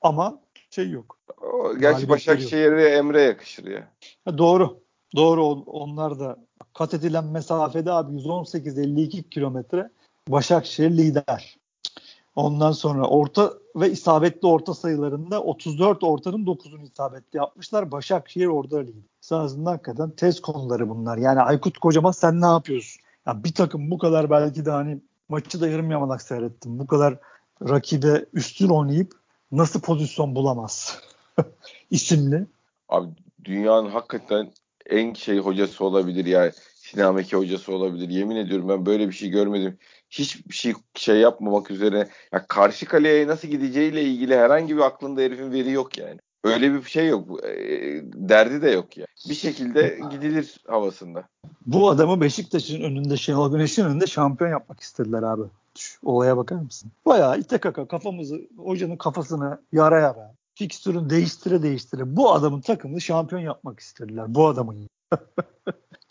[0.00, 0.40] ama
[0.70, 1.18] şey yok.
[1.42, 3.88] O, gerçi Başakşehir'e Emre yakışır ya.
[4.24, 4.80] Ha, doğru.
[5.16, 6.36] Doğru onlar da
[6.74, 9.90] kat edilen mesafede abi 118-52 kilometre
[10.28, 11.58] Başakşehir lider.
[12.38, 17.92] Ondan sonra orta ve isabetli orta sayılarında 34 ortanın 9'unu isabetli yapmışlar.
[17.92, 19.02] Başakşehir orada lider.
[19.20, 21.18] Sahasında hakikaten tez konuları bunlar.
[21.18, 23.02] Yani Aykut Kocaman sen ne yapıyorsun?
[23.26, 26.78] Yani bir takım bu kadar belki de hani maçı da yarım yamalak seyrettim.
[26.78, 27.18] Bu kadar
[27.68, 29.12] rakibe üstün oynayıp
[29.52, 31.00] nasıl pozisyon bulamaz
[31.90, 32.46] isimli.
[32.88, 33.08] Abi
[33.44, 34.50] dünyanın hakikaten
[34.86, 36.52] en şey hocası olabilir ya.
[36.74, 38.08] Sinameki hocası olabilir.
[38.08, 39.78] Yemin ediyorum ben böyle bir şey görmedim.
[40.10, 45.52] Hiçbir şey şey yapmamak üzere ya karşı kaleye nasıl gideceğiyle ilgili herhangi bir aklında herifin
[45.52, 46.18] veri yok yani.
[46.44, 47.44] Öyle bir şey yok.
[47.44, 47.50] E,
[48.04, 49.06] derdi de yok ya.
[49.28, 51.28] Bir şekilde gidilir havasında.
[51.66, 55.42] Bu adamı Beşiktaş'ın önünde Şenol Güneş'in önünde şampiyon yapmak istediler abi.
[55.78, 56.90] Şu olaya bakar mısın?
[57.06, 63.42] Bayağı ite kaka kafamızı hocanın kafasını yara yara fikstürün değiştire değiştire bu adamın takımını şampiyon
[63.42, 64.34] yapmak istediler.
[64.34, 64.88] Bu adamın.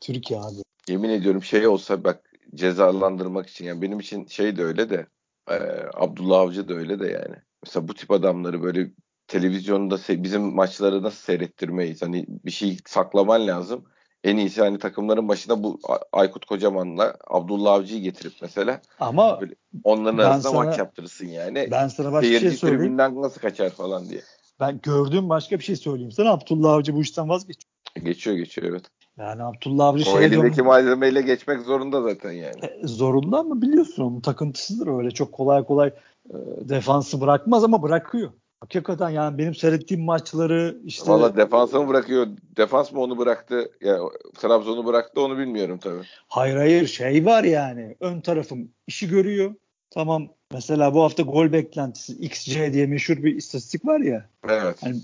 [0.01, 0.55] Türkiye abi.
[0.87, 2.26] Yemin ediyorum şey olsa bak
[2.57, 5.07] cezalandırmak için yani benim için şey de öyle de
[5.49, 5.55] e,
[5.93, 7.35] Abdullah Avcı da öyle de yani.
[7.63, 8.91] Mesela bu tip adamları böyle
[9.27, 12.01] televizyonda bizim maçları nasıl seyrettirmeyiz?
[12.01, 13.85] Hani bir şey saklaman lazım
[14.23, 15.79] en iyisi hani takımların başına bu
[16.11, 19.39] Aykut Kocaman'la Abdullah Avcı'yı getirip mesela ama
[19.83, 21.67] onların arasında sana, maç yaptırırsın yani.
[21.71, 22.83] Ben sana başka bir şey söyleyeyim.
[22.83, 24.21] tribünden nasıl kaçar falan diye.
[24.59, 26.31] Ben gördüğüm başka bir şey söyleyeyim sana.
[26.31, 27.71] Abdullah Avcı bu işten vazgeçiyor.
[28.03, 28.85] Geçiyor geçiyor evet.
[29.17, 32.55] Yani Abdullah Avcı o elindeki dön- malzemeyle geçmek zorunda zaten yani.
[32.61, 35.87] E, zorunda ama biliyorsun onun takıntısıdır öyle çok kolay kolay
[36.29, 36.35] e,
[36.69, 38.31] defansı bırakmaz ama bırakıyor.
[38.59, 41.11] Hakikaten yani benim seyrettiğim maçları işte...
[41.11, 42.27] Valla defansa mı bırakıyor?
[42.57, 43.71] Defans mı onu bıraktı?
[43.81, 43.99] Ya
[44.37, 46.01] Trabzon'u bıraktı onu bilmiyorum tabii.
[46.27, 47.95] Hayır hayır şey var yani.
[47.99, 49.55] Ön tarafım işi görüyor.
[49.89, 54.29] Tamam mesela bu hafta gol beklentisi XC diye meşhur bir istatistik var ya.
[54.49, 54.77] Evet.
[54.81, 54.95] Hani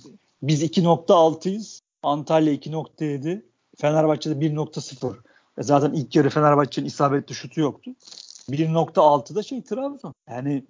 [0.43, 1.79] biz 2.6'yız.
[2.03, 3.41] Antalya 2.7.
[3.77, 5.15] Fenerbahçe'de 1.0.
[5.57, 7.91] E zaten ilk yarı Fenerbahçe'nin isabetli şutu yoktu.
[8.49, 10.13] 1.6'da şey Trabzon.
[10.29, 10.63] Yani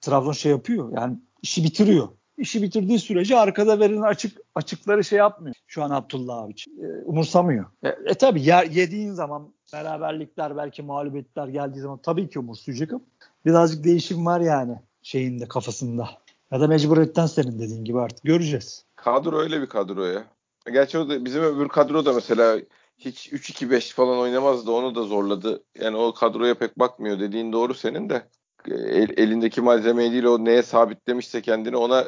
[0.00, 0.92] Trabzon şey yapıyor.
[0.96, 2.08] Yani işi bitiriyor.
[2.38, 5.54] İşi bitirdiği sürece arkada verilen açık açıkları şey yapmıyor.
[5.66, 7.64] Şu an Abdullah abi e, umursamıyor.
[7.82, 13.02] E, e tabi yer, yediğin zaman beraberlikler belki mağlubiyetler geldiği zaman tabii ki umursayacak ama
[13.46, 16.08] birazcık değişim var yani şeyinde kafasında.
[16.52, 18.84] Ya da mecburiyetten senin dediğin gibi artık göreceğiz.
[18.96, 20.24] Kadro öyle bir kadro ya.
[20.72, 22.58] Gerçi o da bizim öbür kadro da mesela
[22.98, 24.70] hiç 3-2-5 falan oynamazdı.
[24.70, 25.64] Onu da zorladı.
[25.80, 28.22] Yani o kadroya pek bakmıyor dediğin doğru senin de
[28.68, 32.04] el, elindeki malzemeyi değil o neye sabitlemişse kendini ona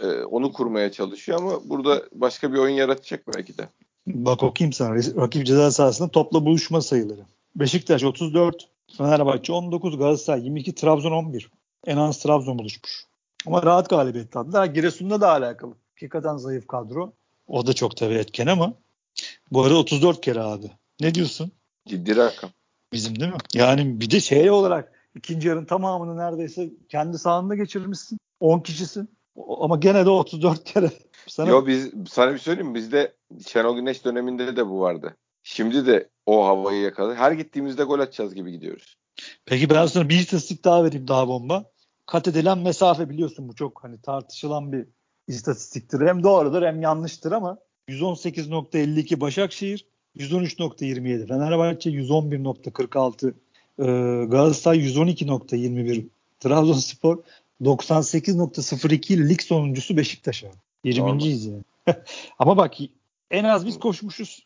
[0.00, 3.68] e, onu kurmaya çalışıyor ama burada başka bir oyun yaratacak belki de.
[4.06, 4.94] Bak okuyayım sana.
[4.94, 7.20] Rakip ceza sahasında topla buluşma sayıları.
[7.56, 11.50] Beşiktaş 34, Fenerbahçe 19, Galatasaray 22, Trabzon 11.
[11.86, 13.04] En az Trabzon buluşmuş.
[13.46, 14.66] Ama rahat galibiyet aldılar.
[14.66, 15.74] Giresun'da da alakalı.
[15.94, 17.12] Hakikaten zayıf kadro.
[17.46, 18.74] O da çok tabii etken ama
[19.50, 20.70] bu arada 34 kere abi.
[21.00, 21.52] Ne diyorsun?
[21.88, 22.50] Ciddi rakam.
[22.92, 23.38] Bizim değil mi?
[23.54, 28.18] Yani bir de şey olarak İkinci yarın tamamını neredeyse kendi sahanda geçirmişsin.
[28.40, 29.08] 10 kişisin.
[29.60, 30.90] Ama gene de 34 kere.
[31.26, 31.50] Sana...
[31.50, 32.74] Yo biz sana bir söyleyeyim mi?
[32.74, 33.14] Bizde
[33.46, 35.16] Şenol Güneş döneminde de bu vardı.
[35.42, 37.14] Şimdi de o havayı yakaladı.
[37.14, 38.96] Her gittiğimizde gol atacağız gibi gidiyoruz.
[39.44, 41.70] Peki ben sana bir istatistik daha vereyim daha bomba.
[42.06, 44.88] Kat edilen mesafe biliyorsun bu çok hani tartışılan bir
[45.28, 46.00] istatistiktir.
[46.00, 47.58] Hem doğrudur hem yanlıştır ama
[47.88, 53.34] 118.52 Başakşehir, 113.27 Fenerbahçe, 111.46
[53.78, 53.84] ee,
[54.26, 56.06] Galatasaray 112.21
[56.40, 57.18] Trabzonspor
[57.62, 60.52] 98.02 lig sonuncusu Beşiktaş abi.
[60.84, 61.62] 20.yiz yani.
[62.38, 62.74] Ama bak
[63.30, 64.44] en az biz koşmuşuz.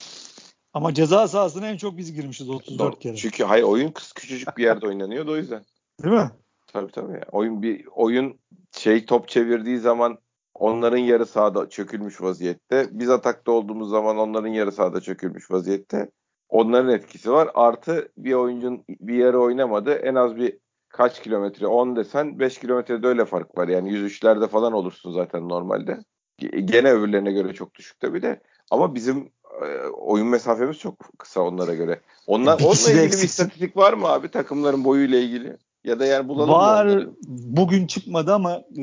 [0.75, 2.99] Ama ceza sahasına en çok biz girmişiz 34 Doğru.
[2.99, 3.17] kere.
[3.17, 5.65] Çünkü hayır oyun kız küçücük bir yerde oynanıyordu o yüzden.
[6.03, 6.31] Değil mi?
[6.67, 7.21] Tabii tabii.
[7.33, 8.39] Oyun bir oyun
[8.73, 10.19] şey top çevirdiği zaman
[10.61, 12.89] onların yarı sahada çökülmüş vaziyette.
[12.91, 16.11] Biz atakta olduğumuz zaman onların yarı sahada çökülmüş vaziyette.
[16.49, 17.51] Onların etkisi var.
[17.55, 19.93] Artı bir oyuncun bir yere oynamadı.
[19.93, 20.59] En az bir
[20.89, 23.69] kaç kilometre 10 desen 5 kilometrede öyle fark var.
[23.69, 25.99] Yani 103'lerde falan olursun zaten normalde.
[26.65, 28.41] Gene öbürlerine göre çok düşük tabii de.
[28.71, 29.33] Ama bizim
[29.63, 32.01] e, oyun mesafemiz çok kısa onlara göre.
[32.27, 35.57] Onlar, onunla ilgili bir istatistik var mı abi takımların boyuyla ilgili?
[35.85, 36.85] Ya da yani bulalım Var.
[36.85, 37.11] onları.
[37.29, 38.83] Bugün çıkmadı ama e,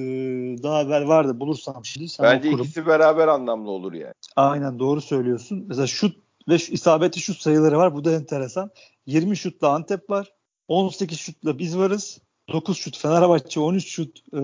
[0.64, 1.40] daha haber vardı.
[1.40, 2.66] Bulursam şimdi sana Bence okurum.
[2.66, 4.14] ikisi beraber anlamlı olur yani.
[4.36, 5.66] Aynen doğru söylüyorsun.
[5.68, 6.18] Mesela şut
[6.50, 7.96] ve şu isabetli şut sayıları var.
[7.96, 8.72] Bu da enteresan.
[9.06, 10.32] 20 şutla Antep var.
[10.68, 12.20] 18 şutla biz varız.
[12.54, 14.40] 9 şut Fenerbahçe, 13 şut e,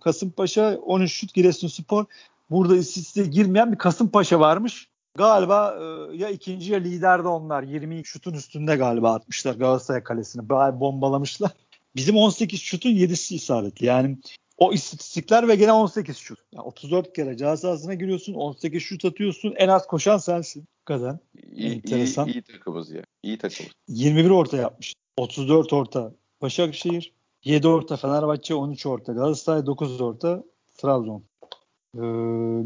[0.00, 2.04] Kasımpaşa, 13 şut Giresunspor.
[2.50, 4.88] Burada istatistiğe girmeyen bir Kasımpaşa varmış.
[5.16, 7.62] Galiba e, ya ikinci ya lider de onlar.
[7.62, 10.48] 22 şutun üstünde galiba atmışlar Galatasaray kalesini.
[10.48, 11.50] Bayağı bombalamışlar.
[11.96, 13.86] Bizim 18 şutun 7'si isabetli.
[13.86, 14.18] Yani
[14.58, 16.38] o istatistikler ve gene 18 şut.
[16.52, 19.54] Yani 34 kere ceza sahasına giriyorsun, 18 şut atıyorsun.
[19.56, 20.64] En az koşan sensin.
[20.84, 21.16] Kadar.
[21.52, 22.26] İyi, Enteresan.
[22.28, 23.02] iyi, iyi takımız ya.
[23.22, 23.72] İyi takımız.
[23.88, 24.94] 21 orta yapmış.
[25.16, 27.12] 34 orta Başakşehir,
[27.44, 30.42] 7 orta Fenerbahçe, 13 orta Galatasaray, 9 orta
[30.76, 31.22] Trabzon.
[31.94, 32.00] Ee,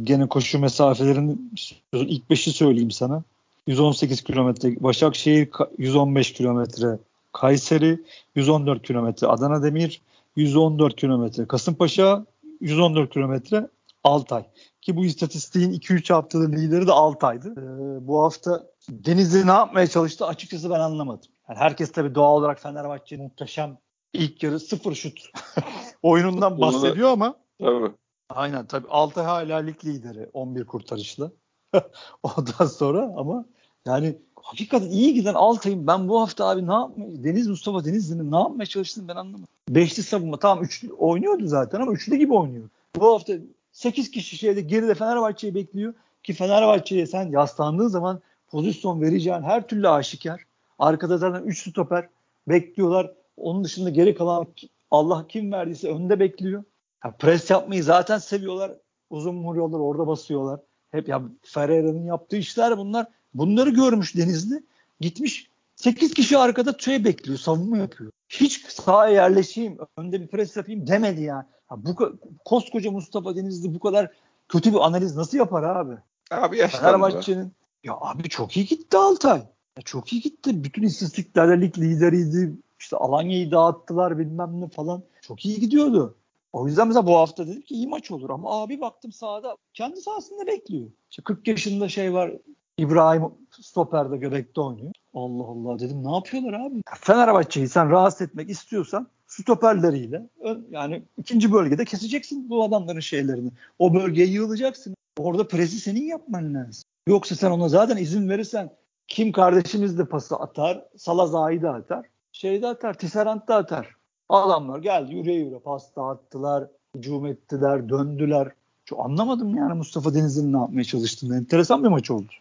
[0.03, 1.53] gene koşu mesafelerinin
[1.93, 3.23] ilk 5'i söyleyeyim sana.
[3.67, 6.99] 118 kilometre Başakşehir, Ka- 115 kilometre
[7.41, 10.03] Kayseri, 114 kilometre Adana Demir,
[10.37, 12.27] 114 kilometre Kasımpaşa,
[12.61, 13.69] 114 kilometre
[14.05, 14.45] Altay.
[14.81, 17.53] Ki bu istatistiğin 2-3 haftadır lideri de Altay'dı.
[17.53, 21.29] Ee, bu hafta Denizli ne yapmaya çalıştı açıkçası ben anlamadım.
[21.49, 23.79] Yani herkes tabii doğal olarak Fenerbahçe muhteşem
[24.13, 25.21] ilk yarı sıfır şut
[26.03, 27.93] oyunundan bahsediyor ama Tabii.
[28.29, 31.31] aynen tabii Altay hala lig lideri 11 kurtarışla.
[32.23, 33.45] Ondan sonra ama
[33.89, 38.37] yani hakikaten iyi giden Altay'ın ben bu hafta abi ne yapmaya Deniz Mustafa Denizli'nin ne
[38.37, 39.47] yapmaya çalıştığını ben anlamadım.
[39.69, 42.69] Beşli savunma tamam üçlü oynuyordu zaten ama üçlü gibi oynuyor.
[42.97, 43.33] Bu hafta
[43.73, 49.89] 8 kişi şeyde geride Fenerbahçe'yi bekliyor ki Fenerbahçe'ye sen yaslandığın zaman pozisyon vereceğin her türlü
[49.89, 50.43] aşikar.
[50.79, 52.09] Arkada zaten 3 stoper
[52.49, 53.13] bekliyorlar.
[53.37, 54.47] Onun dışında geri kalan
[54.91, 56.65] Allah kim verdiyse önde bekliyor.
[57.05, 58.73] Ya pres yapmayı zaten seviyorlar.
[59.11, 60.61] Uzun vuruyorlar, orada basıyorlar.
[60.91, 63.07] Hep ya Ferreira'nın yaptığı işler bunlar.
[63.39, 64.63] Bunları görmüş Denizli.
[65.01, 68.13] Gitmiş 8 kişi arkada şey bekliyor, savunma yapıyor.
[68.29, 71.45] Hiç sahaya yerleşeyim, önde bir pres yapayım demedi yani.
[71.67, 74.11] Ha, bu koskoca Mustafa Denizli bu kadar
[74.49, 75.95] kötü bir analiz nasıl yapar abi?
[76.31, 76.85] Abi yaşlandı.
[76.85, 77.53] Fenerbahçe'nin
[77.85, 79.39] ya abi çok iyi gitti Altay.
[79.77, 80.65] Ya çok iyi gitti.
[80.65, 82.55] Bütün istatistiklerde lig lideriydi.
[82.81, 85.03] İşte Alanya'yı dağıttılar bilmem ne falan.
[85.23, 86.15] Çok iyi gidiyordu.
[86.53, 90.01] O yüzden mesela bu hafta dedim ki iyi maç olur ama abi baktım sahada kendi
[90.01, 90.91] sahasında bekliyor.
[91.11, 92.33] İşte 40 yaşında şey var
[92.79, 94.93] İbrahim stoperde göbekte oynuyor.
[95.15, 96.83] Allah Allah dedim ne yapıyorlar abi?
[97.01, 103.51] Fenerbahçe'yi sen rahatsız etmek istiyorsan stoperleriyle ön- yani ikinci bölgede keseceksin bu adamların şeylerini.
[103.79, 104.95] O bölgeye yığılacaksın.
[105.19, 106.83] Orada presi senin yapman lazım.
[107.09, 108.71] Yoksa sen ona zaten izin verirsen
[109.09, 113.97] kim kardeşimiz de pası atar, Salazar'ı da atar, şey de atar, Tisserant da atar.
[114.29, 116.65] Adamlar geldi yürüye yürüye pas dağıttılar,
[116.95, 118.49] hücum ettiler, döndüler.
[118.85, 121.37] Çok anlamadım yani Mustafa Denizli'nin ne yapmaya çalıştığını.
[121.37, 122.33] Enteresan bir maç oldu.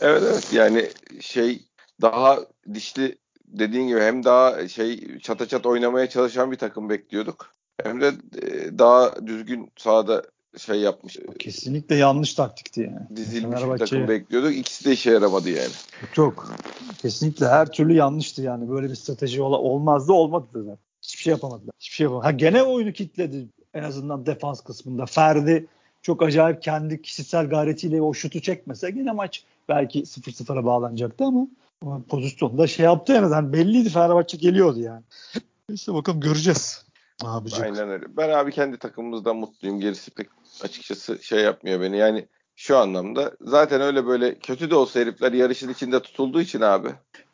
[0.00, 0.88] Evet evet yani
[1.20, 1.62] şey
[2.00, 2.38] daha
[2.74, 7.52] dişli dediğin gibi hem daha şey çata çat oynamaya çalışan bir takım bekliyorduk.
[7.82, 10.22] Hem de e, daha düzgün sahada
[10.58, 13.16] şey yapmış, Kesinlikle yanlış taktikti yani.
[13.16, 14.56] dizilmiş bir takım bekliyorduk.
[14.56, 15.72] İkisi de işe yaramadı yani.
[16.12, 16.54] Çok.
[16.98, 18.70] Kesinlikle her türlü yanlıştı yani.
[18.70, 20.78] Böyle bir strateji ola, olmazdı olmadı zaten.
[21.02, 21.74] Hiçbir şey yapamadılar.
[21.80, 22.24] Hiçbir şey yapamadı.
[22.24, 25.06] Ha gene oyunu kitledi en azından defans kısmında.
[25.06, 25.66] Ferdi
[26.02, 31.46] çok acayip kendi kişisel gayretiyle o şutu çekmese gene maç belki 0-0'a bağlanacaktı ama,
[32.08, 35.02] pozisyonda şey yaptı en azından belliydi Fenerbahçe geliyordu yani.
[35.68, 36.84] İşte bakalım göreceğiz.
[37.24, 37.60] Yapacak?
[37.60, 38.04] Aynen öyle.
[38.16, 39.80] Ben abi kendi takımımızdan mutluyum.
[39.80, 40.26] Gerisi pek
[40.62, 41.96] açıkçası şey yapmıyor beni.
[41.96, 42.26] Yani
[42.56, 46.88] şu anlamda zaten öyle böyle kötü de olsa herifler yarışın içinde tutulduğu için abi.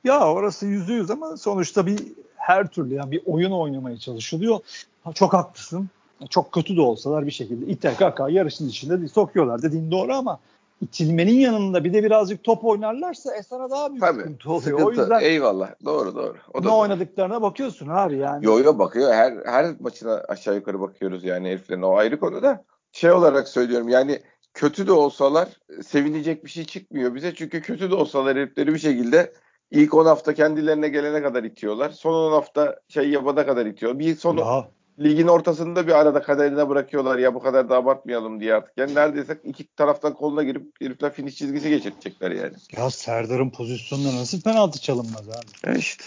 [0.05, 1.99] Ya orası yüzde yüz ama sonuçta bir
[2.37, 4.59] her türlü yani bir oyun oynamaya çalışılıyor.
[5.05, 5.89] Ha, çok haklısın.
[6.31, 10.39] Çok kötü de olsalar bir şekilde ite kaka yarışın içinde sokuyorlar dediğin doğru ama
[10.81, 14.19] itilmenin yanında bir de birazcık top oynarlarsa Esan'a daha büyük Tabii.
[14.19, 14.63] sıkıntı oluyor.
[14.63, 14.85] Sıkıntı.
[14.85, 15.71] O yüzden Eyvallah.
[15.85, 16.35] Doğru doğru.
[16.55, 16.77] O ne doğru.
[16.77, 18.47] oynadıklarına bakıyorsun abi yani.
[18.47, 19.13] Yo yo bakıyor.
[19.15, 22.65] Her her maçına aşağı yukarı bakıyoruz yani heriflerin o ayrı konu da.
[22.93, 24.21] Şey olarak söylüyorum yani
[24.55, 25.49] kötü de olsalar
[25.87, 27.35] sevinecek bir şey çıkmıyor bize.
[27.35, 29.33] Çünkü kötü de olsalar herifleri bir şekilde
[29.71, 31.91] ilk 10 hafta kendilerine gelene kadar itiyorlar.
[31.91, 33.99] Son 10 hafta şey yapana kadar itiyor.
[33.99, 34.69] Bir son Ya,
[35.01, 38.73] ligin ortasında bir arada kaderine bırakıyorlar ya bu kadar da abartmayalım diye artık.
[38.79, 42.55] Yani neredeyse iki taraftan koluna girip herifler finish çizgisi geçirecekler yani.
[42.77, 45.75] ya Serdar'ın pozisyonunda nasıl penaltı çalınmaz abi?
[45.75, 46.05] E işte.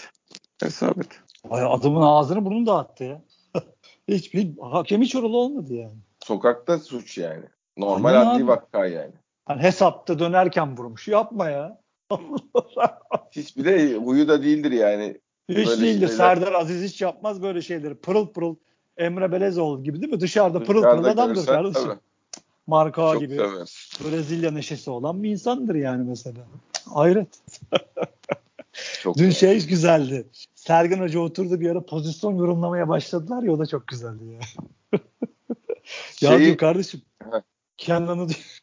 [0.62, 1.06] Hesap et.
[1.50, 3.22] Ay adamın ağzını burnunu dağıttı ya.
[4.08, 5.98] Hiçbir hakem hiç oralı olmadı yani.
[6.24, 7.44] Sokakta suç yani.
[7.76, 8.48] Normal Aynen adli abi.
[8.48, 9.12] vaka yani.
[9.44, 11.08] Hani hesapta dönerken vurmuş.
[11.08, 11.80] Yapma ya.
[13.32, 15.20] Hiç bir de huyu da değildir yani.
[15.48, 16.08] Hiç Böyle değildir.
[16.08, 17.94] şeyler- Serdar Aziz hiç yapmaz böyle şeyleri.
[17.94, 18.54] Pırıl pırıl
[18.96, 20.20] Emre Belezoğlu gibi değil mi?
[20.20, 21.82] Dışarıda pırıl pırıl adamdır kardeşim.
[21.88, 21.98] tabii,
[22.66, 23.34] Marka çok gibi.
[23.34, 23.90] sever.
[24.04, 26.40] Brezilya neşesi olan bir insandır yani mesela.
[26.94, 27.40] Hayret.
[29.02, 30.26] Çok Dün şey güzeldi.
[30.54, 34.40] Sergen Hoca oturdu bir ara pozisyon yorumlamaya başladılar ya o da çok güzeldi ya.
[36.20, 36.40] ya Şeyi...
[36.40, 37.02] diyor kardeşim
[37.76, 38.60] Kenan'ı diyor.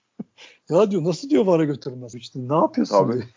[0.70, 3.14] ya diyor nasıl diyor VAR'a götürmez işte ne yapıyorsun tabii.
[3.14, 3.28] diyor.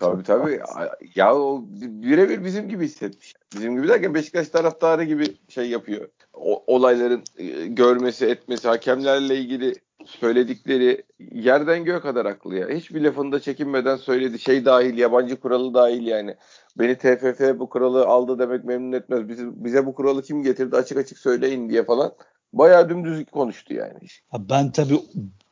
[0.00, 0.60] Tabii tabii.
[1.14, 3.34] Ya o birebir bizim gibi hissetmiş.
[3.54, 6.08] Bizim gibi derken Beşiktaş taraftarı gibi şey yapıyor.
[6.34, 9.74] O, olayların e, görmesi, etmesi, hakemlerle ilgili
[10.06, 11.02] söyledikleri
[11.32, 12.68] yerden göğe kadar haklı ya.
[12.68, 14.38] Hiçbir lafında çekinmeden söyledi.
[14.38, 16.36] Şey dahil, yabancı kuralı dahil yani.
[16.78, 19.28] Beni TFF bu kuralı aldı demek memnun etmez.
[19.28, 22.12] Bizi, bize bu kuralı kim getirdi açık açık söyleyin diye falan.
[22.52, 23.98] Bayağı dümdüz konuştu yani.
[24.38, 25.00] Ben tabii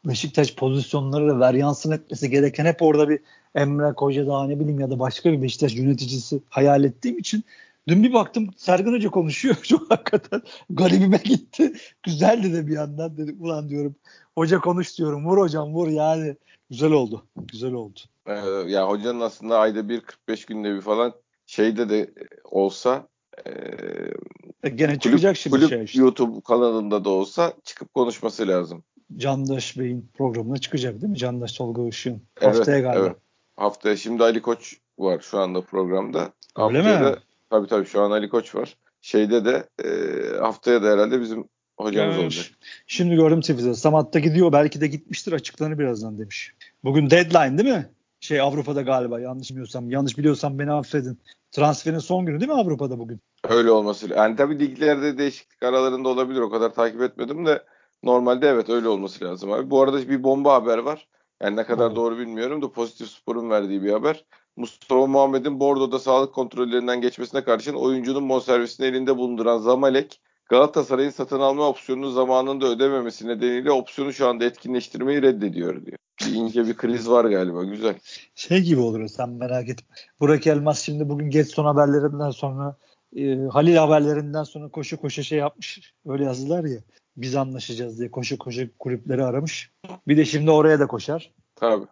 [0.05, 3.21] Beşiktaş pozisyonları da varyansın etmesi gereken hep orada bir
[3.55, 7.45] Emre Koca daha ne bileyim ya da başka bir Beşiktaş yöneticisi hayal ettiğim için
[7.89, 9.57] Dün bir baktım Sergen Hoca konuşuyor.
[9.63, 11.73] Çok hakikaten garibime gitti.
[12.03, 13.95] Güzeldi de bir yandan dedim ulan diyorum.
[14.35, 15.27] Hoca konuş diyorum.
[15.27, 16.37] Vur hocam vur yani.
[16.71, 17.27] Güzel oldu.
[17.37, 18.01] Güzel oldu.
[18.27, 18.33] Ee,
[18.67, 21.13] ya hocanın aslında ayda bir 45 günde bir falan
[21.47, 22.11] şeyde de
[22.45, 23.09] olsa
[23.47, 23.51] e,
[24.63, 25.99] e, gene kulüp, çıkacak şimdi kulüp şey işte.
[25.99, 28.85] YouTube kanalında da olsa çıkıp konuşması lazım.
[29.17, 31.19] Candaş Bey'in programına çıkacak değil mi?
[31.19, 32.23] Candaş Tolga Işık'ın.
[32.41, 33.07] Haftaya galiba.
[33.07, 33.17] Evet.
[33.57, 36.19] Haftaya şimdi Ali Koç var şu anda programda.
[36.59, 37.05] Öyle Haftaya mi?
[37.05, 37.19] Da,
[37.51, 38.77] tabii tabii şu an Ali Koç var.
[39.01, 39.89] Şeyde de e,
[40.39, 42.25] haftaya da herhalde bizim hocamız evet.
[42.25, 42.47] olacak.
[42.87, 43.75] Şimdi gördüm Twitter'da.
[43.75, 44.53] Samat'ta gidiyor.
[44.53, 45.33] Belki de gitmiştir.
[45.33, 46.55] Açıklanır birazdan demiş.
[46.85, 47.91] Bugün deadline değil mi?
[48.21, 49.91] Şey Avrupa'da galiba yanlış bilmiyorsam.
[49.91, 51.19] Yanlış biliyorsam beni affedin.
[51.51, 53.21] Transferin son günü değil mi Avrupa'da bugün?
[53.49, 54.09] Öyle olması.
[54.15, 56.41] Yani tabii liglerde değişiklik aralarında olabilir.
[56.41, 57.63] O kadar takip etmedim de
[58.03, 59.71] normalde evet öyle olması lazım abi.
[59.71, 61.09] Bu arada bir bomba haber var.
[61.43, 64.25] Yani ne kadar doğru bilmiyorum da Pozitif Spor'un verdiği bir haber.
[64.57, 71.69] Mustafa Muhammed'in Bordo'da sağlık kontrollerinden geçmesine karşın oyuncunun bonservisini elinde bulunduran Zamalek Galatasaray'ın satın alma
[71.69, 75.99] opsiyonunu zamanında ödememesi nedeniyle opsiyonu şu anda etkinleştirmeyi reddediyor diyor.
[76.21, 77.95] Bir ince bir kriz var galiba güzel.
[78.35, 79.97] Şey gibi olur sen merak etme.
[80.21, 82.77] Burak Elmas şimdi bugün geç son haberlerinden sonra
[83.17, 85.95] e, Halil haberlerinden sonra koşu koşu şey yapmış.
[86.07, 86.79] Öyle yazdılar ya
[87.23, 89.71] biz anlaşacağız diye koşu koşu kulüpleri aramış.
[90.09, 91.33] Bir de şimdi oraya da koşar.
[91.57, 91.87] Tabii.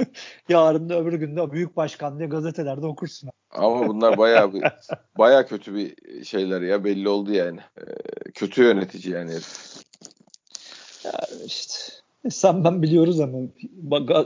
[0.48, 3.30] Yarın da öbür günde büyük başkan diye gazetelerde okursun.
[3.50, 4.62] Ama bunlar bayağı bir,
[5.18, 5.94] bayağı kötü bir
[6.24, 7.60] şeyler ya belli oldu yani.
[7.78, 7.82] Ee,
[8.34, 9.32] kötü yönetici yani.
[11.04, 11.12] Ya
[11.46, 11.74] işte
[12.24, 13.38] e, sen ben biliyoruz ama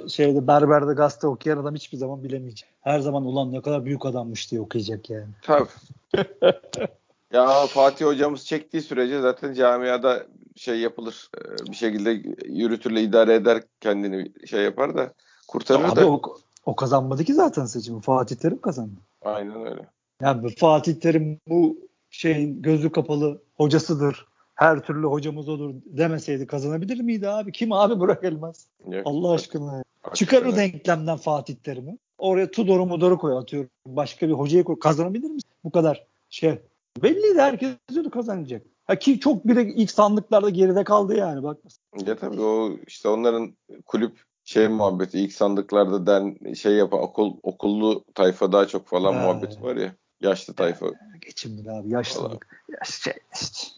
[0.09, 2.69] şeyde berberde gazete okuyan adam hiçbir zaman bilemeyecek.
[2.81, 5.29] Her zaman ulan ne kadar büyük adammış diye okuyacak yani.
[5.43, 5.69] Tabii.
[7.33, 10.27] ya Fatih hocamız çektiği sürece zaten camiada
[10.57, 11.31] şey yapılır.
[11.39, 12.11] Ee, bir şekilde
[12.45, 15.13] yürütürle idare eder kendini şey yapar da
[15.49, 16.11] kurtarır Abi da.
[16.11, 16.23] O,
[16.67, 18.01] o kazanmadı ki zaten seçimi.
[18.01, 19.01] Fatih Terim kazandı.
[19.23, 19.87] Aynen öyle.
[20.23, 21.77] Yani Fatih Terim bu
[22.11, 24.27] şeyin gözü kapalı hocasıdır.
[24.55, 27.53] Her türlü hocamız olur demeseydi kazanabilir miydi abi?
[27.53, 28.67] Kim abi Burak Elmaz?
[28.89, 29.03] Yok.
[29.05, 29.83] Allah aşkına.
[30.15, 31.99] Çıkarır denklemden Fatih Terim'i.
[32.19, 33.71] Oraya Tudor'u Mudor'u koy atıyorum.
[33.87, 34.79] Başka bir hocayı koy.
[34.79, 35.51] Kazanabilir misin?
[35.65, 36.59] Bu kadar şey.
[37.03, 38.67] Belliydi herkes diyordu kazanacak.
[38.85, 41.59] Ha ki çok bile ilk sandıklarda geride kaldı yani bak.
[42.07, 48.05] Ya tabii o işte onların kulüp şey muhabbeti ilk sandıklarda den şey yapa okul okullu
[48.15, 49.21] tayfa daha çok falan ha.
[49.21, 50.87] muhabbeti var ya yaşlı tayfa.
[51.21, 52.65] Geçimli abi yaşlılık.
[52.69, 53.13] Ya şey,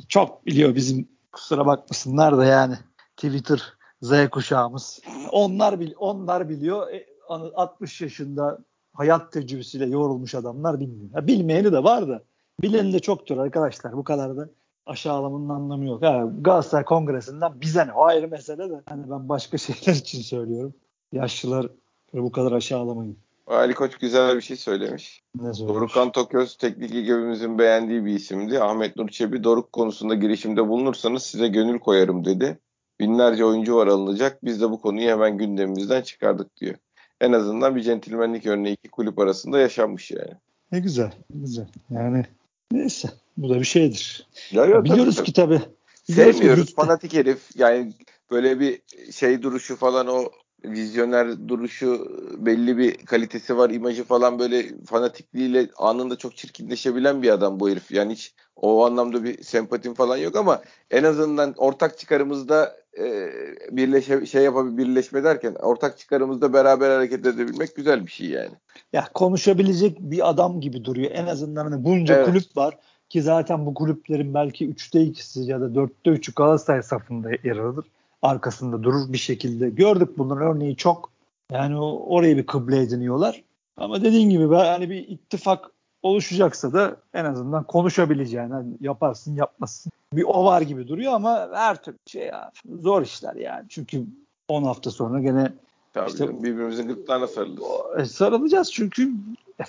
[0.09, 2.75] çok biliyor bizim kusura bakmasınlar da yani
[3.17, 5.01] Twitter Z kuşağımız.
[5.33, 6.93] Onlar bil onlar biliyor.
[6.93, 8.59] E, 60 yaşında
[8.93, 11.11] hayat tecrübesiyle yorulmuş adamlar bilmiyor.
[11.15, 12.23] Ya bilmeyeni de var da
[12.63, 13.93] bileni de çoktur arkadaşlar.
[13.93, 14.49] Bu kadar da
[14.87, 16.03] aşağılamanın anlamı yok.
[16.03, 17.93] Yani Galatasaray Kongresi'nden bize ne?
[17.93, 18.83] O ayrı mesele de.
[18.87, 20.75] Hani ben başka şeyler için söylüyorum.
[21.13, 21.67] Yaşlılar
[22.13, 23.17] bu kadar aşağılamayın.
[23.47, 25.23] Ali Koç güzel bir şey söylemiş.
[25.35, 25.77] Ne söylemiş?
[25.77, 28.61] Dorukhan Toköz teknik ekibimizin beğendiği bir isimdi.
[28.61, 32.59] Ahmet Nur Çebi Doruk konusunda girişimde bulunursanız size gönül koyarım dedi.
[33.01, 34.45] Binlerce oyuncu var alınacak.
[34.45, 36.75] Biz de bu konuyu hemen gündemimizden çıkardık diyor.
[37.21, 40.33] En azından bir centilmenlik örneği iki kulüp arasında yaşanmış yani.
[40.73, 41.67] Ne güzel, güzel.
[41.91, 42.25] Yani
[42.73, 43.11] neyse.
[43.37, 44.27] Bu da bir şeydir.
[44.51, 45.61] Ya, ya, Biliyoruz tabii, ki tabii.
[46.05, 47.39] Sevmiyoruz ki, fanatik herif.
[47.55, 47.93] Yani
[48.31, 48.81] böyle bir
[49.13, 50.31] şey duruşu falan o
[50.65, 52.07] vizyoner duruşu
[52.39, 57.91] belli bir kalitesi var imajı falan böyle fanatikliğiyle anında çok çirkinleşebilen bir adam bu herif.
[57.91, 63.31] Yani hiç o anlamda bir sempatim falan yok ama en azından ortak çıkarımızda e,
[63.71, 68.51] birleşe şey yapabilir birleşme derken ortak çıkarımızda beraber hareket edebilmek güzel bir şey yani.
[68.93, 71.11] Ya konuşabilecek bir adam gibi duruyor.
[71.15, 72.27] En azından hani bunca evet.
[72.27, 72.79] kulüp var
[73.09, 77.85] ki zaten bu kulüplerin belki 3'te 2'si ya da 4'te 3'ü Galatasaray safında yer alır.
[78.23, 79.71] Arkasında durur bir şekilde.
[79.71, 81.13] Gördük bunların örneği çok.
[81.53, 83.43] Yani orayı bir kıble ediniyorlar.
[83.77, 85.71] Ama dediğin gibi ben hani bir ittifak
[86.03, 89.93] oluşacaksa da en azından konuşabileceğin hani yaparsın yapmazsın.
[90.13, 92.51] Bir o var gibi duruyor ama her türlü şey ya,
[92.81, 93.67] zor işler yani.
[93.69, 94.05] Çünkü
[94.49, 95.53] 10 hafta sonra gene
[95.93, 98.01] Tabii işte, canım, birbirimizin gırtlağına sarılırız.
[98.01, 99.13] E, sarılacağız çünkü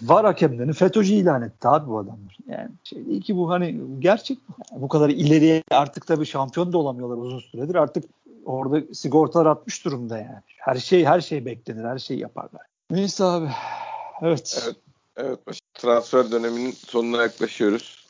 [0.02, 2.38] var hakemlerini FETÖ'cü ilan etti abi bu adamlar.
[2.48, 4.38] Yani şey değil ki bu hani gerçek
[4.72, 7.76] bu kadar ileriye artık tabii şampiyon da olamıyorlar uzun süredir.
[7.76, 8.04] Artık
[8.46, 10.42] orada sigortalar atmış durumda yani.
[10.58, 11.84] Her şey her şey beklenir.
[11.84, 12.62] Her şeyi yaparlar.
[12.92, 13.50] Neyse abi.
[14.22, 14.64] Evet.
[14.66, 14.76] Evet.
[15.18, 15.40] Evet.
[15.74, 18.08] Transfer döneminin sonuna yaklaşıyoruz.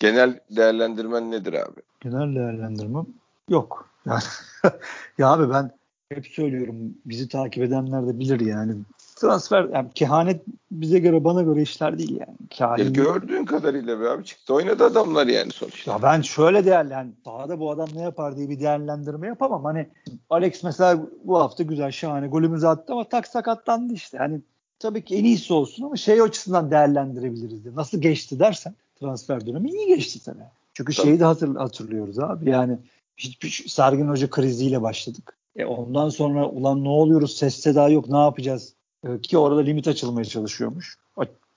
[0.00, 1.80] Genel değerlendirmen nedir abi?
[2.00, 3.06] Genel değerlendirmem
[3.48, 3.88] yok.
[4.06, 4.22] Yani
[5.18, 5.70] ya abi ben
[6.08, 6.76] hep söylüyorum
[7.06, 8.74] bizi takip edenler de bilir yani.
[9.16, 12.36] Transfer yani kehanet bize göre bana göre işler değil yani.
[12.58, 12.92] Kahin...
[12.92, 15.92] gördüğün kadarıyla be abi çıktı oynadı adamlar yani sonuçta.
[15.92, 19.64] Ya ben şöyle değerlen sahada bu adam ne yapar diye bir değerlendirme yapamam.
[19.64, 19.88] Hani
[20.30, 24.18] Alex mesela bu hafta güzel şahane golümüzü attı ama tak sakatlandı işte.
[24.18, 24.40] Hani
[24.84, 27.74] tabii ki en iyisi olsun ama şey açısından değerlendirebiliriz diye.
[27.74, 30.38] Nasıl geçti dersen transfer dönemi iyi geçti tabii.
[30.74, 31.06] Çünkü tabii.
[31.06, 32.78] şeyi de hatır, hatırlıyoruz abi yani
[33.16, 35.36] hiçbir Sergin Hoca kriziyle başladık.
[35.56, 38.72] E ondan sonra ulan ne oluyoruz ses seda yok ne yapacağız?
[39.04, 40.98] E, ki orada limit açılmaya çalışıyormuş.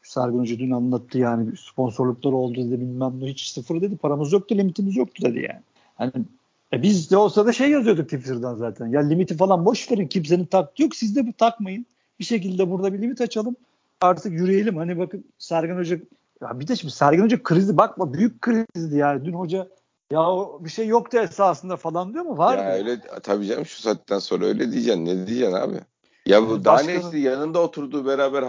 [0.04, 4.58] Sergin Hoca dün anlattı yani sponsorluklar oldu dedi bilmem ne hiç sıfır dedi paramız yoktu
[4.58, 5.62] limitimiz yoktu dedi yani.
[5.96, 6.12] Hani
[6.74, 8.88] e biz de olsa da şey yazıyorduk Twitter'dan zaten.
[8.88, 11.86] Ya limiti falan boş verin kimsenin taktı yok siz de bu takmayın.
[12.20, 13.56] Bir şekilde burada bir limit açalım.
[14.02, 14.78] Artık yürüyelim.
[14.78, 16.00] Hani bakın Sergen Hoca
[16.42, 19.26] ya bir de şimdi Sergen Hoca krizi bakma büyük krizdi yani.
[19.26, 19.68] Dün hoca
[20.12, 22.38] ya o bir şey yoktu esasında falan diyor mu?
[22.38, 22.70] Var ya mı?
[22.70, 25.06] öyle tabii canım şu saatten sonra öyle diyeceksin.
[25.06, 25.80] Ne diyeceksin abi?
[26.26, 28.46] Ya bu daha ne işte yanında oturduğu beraber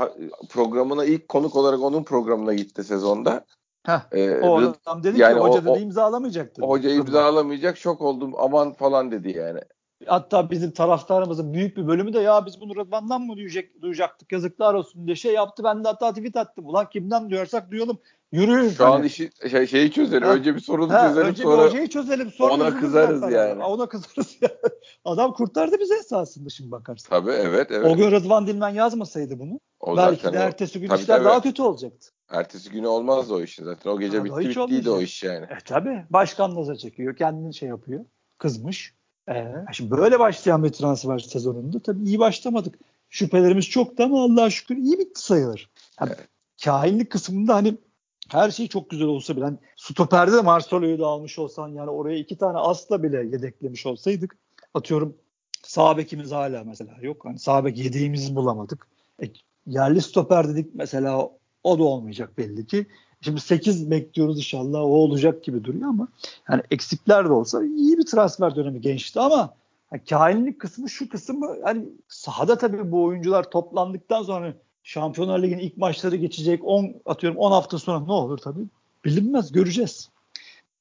[0.48, 3.44] programına ilk konuk olarak onun programına gitti sezonda.
[3.86, 6.62] Heh, ee, o adam dedi yani ki hoca dedi imzalamayacaktı.
[6.62, 9.60] Hoca imzalamayacak şok oldum aman falan dedi yani.
[10.06, 14.74] Hatta bizim taraftarımızın büyük bir bölümü de ya biz bunu Rıdvan'dan mı duyacak, duyacaktık yazıklar
[14.74, 15.64] olsun diye şey yaptı.
[15.64, 16.66] Ben de hatta tweet attım.
[16.66, 17.98] Ulan kimden duyarsak duyalım.
[18.32, 18.68] Yürüyün.
[18.68, 18.94] Şu hani.
[18.94, 20.22] an işi şey, şeyi çözelim.
[20.22, 20.34] Ha.
[20.34, 21.62] Önce bir sorunu ha, çözelim önce sonra.
[21.62, 22.30] hocayı çözelim.
[22.30, 23.34] Sonra ona kızarız yani.
[23.34, 23.64] yani.
[23.64, 24.54] Ona kızarız yani.
[25.04, 27.08] Adam kurtardı bizi esasında şimdi bakarsın.
[27.08, 27.86] Tabii evet evet.
[27.86, 29.60] O gün Rıdvan Dilmen yazmasaydı bunu.
[29.80, 31.24] O belki de ertesi gün tabii, işler tabii.
[31.24, 32.08] daha kötü olacaktı.
[32.30, 33.90] Ertesi günü olmazdı o işin zaten.
[33.90, 35.44] O gece ha, bitti bittiydi o iş yani.
[35.44, 36.04] E tabii.
[36.10, 37.16] Başkan naza çekiyor.
[37.16, 38.04] Kendini şey yapıyor.
[38.38, 38.97] Kızmış.
[39.28, 42.78] Ee, şimdi böyle başlayan bir transfer sezonunda tabii iyi başlamadık.
[43.10, 45.70] Şüphelerimiz çoktu ama Allah'a şükür iyi bitti sayılır.
[46.00, 46.28] Yani evet.
[46.64, 47.78] Kahinlik kısmında hani
[48.28, 52.18] her şey çok güzel olsa bile hani stoperde de Marcelo'yu da almış olsan yani oraya
[52.18, 54.36] iki tane asla bile yedeklemiş olsaydık
[54.74, 55.16] atıyorum
[55.62, 57.24] sağ bekimiz hala mesela yok.
[57.24, 58.88] Hani sağ bek yedeğimizi bulamadık.
[59.22, 59.26] E,
[59.66, 61.30] yerli stoper dedik mesela
[61.62, 62.86] o da olmayacak belli ki.
[63.20, 66.08] Şimdi 8 bekliyoruz inşallah o olacak gibi duruyor ama
[66.50, 69.54] yani eksikler de olsa iyi bir transfer dönemi gençti ama
[69.92, 75.76] yani kahinlik kısmı şu kısmı hani sahada tabii bu oyuncular toplandıktan sonra Şampiyonlar Ligi'nin ilk
[75.76, 78.66] maçları geçecek 10 atıyorum 10 hafta sonra ne olur tabii
[79.04, 80.10] bilinmez göreceğiz.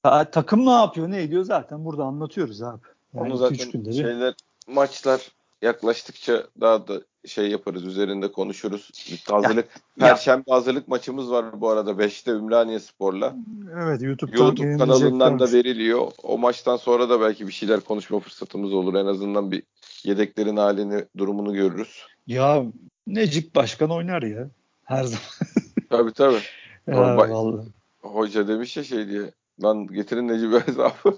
[0.05, 2.81] Ya, takım ne yapıyor ne ediyor zaten burada anlatıyoruz abi.
[3.13, 4.33] Yani Onu zaten şeyler
[4.67, 5.31] maçlar
[5.61, 8.91] yaklaştıkça daha da şey yaparız üzerinde konuşuruz.
[9.29, 9.65] Hazırlık
[9.99, 13.35] ya, Perşembe hazırlık maçımız var bu arada 5'te Ümraniye Spor'la.
[13.83, 16.11] Evet YouTube'dan YouTube kanalından da veriliyor.
[16.23, 18.95] O maçtan sonra da belki bir şeyler konuşma fırsatımız olur.
[18.95, 19.63] En azından bir
[20.03, 22.05] yedeklerin halini, durumunu görürüz.
[22.27, 22.63] Ya
[23.07, 24.49] Necip Başkan oynar ya.
[24.83, 25.23] Her zaman.
[25.89, 26.41] tabii tabii.
[26.87, 27.67] ya, vallahi.
[28.01, 29.31] Hoca demiş ya şey diye.
[29.63, 31.17] Lan getirin Necip hesabı.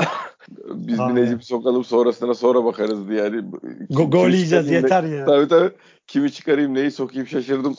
[0.48, 3.22] Biz bir Necip sokalım sonrasına sonra bakarız diye.
[3.22, 3.44] Yani,
[3.90, 5.26] Go gol yiyeceğiz yeter ya.
[5.26, 5.72] Tabii tabii.
[6.06, 7.76] Kimi çıkarayım neyi sokayım şaşırdım.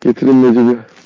[0.00, 0.98] Getirin Necip'i.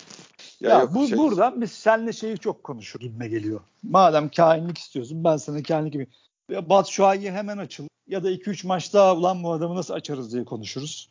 [0.61, 1.19] Ya, ya bu şey...
[1.19, 3.61] buradan biz seninle şeyi çok konuşur gibime geliyor.
[3.83, 6.07] Madem kainlik istiyorsun ben sana kainlik gibi.
[6.51, 10.45] Bat Şuay'ı hemen açıl ya da 2-3 maç daha ulan bu adamı nasıl açarız diye
[10.45, 11.11] konuşuruz.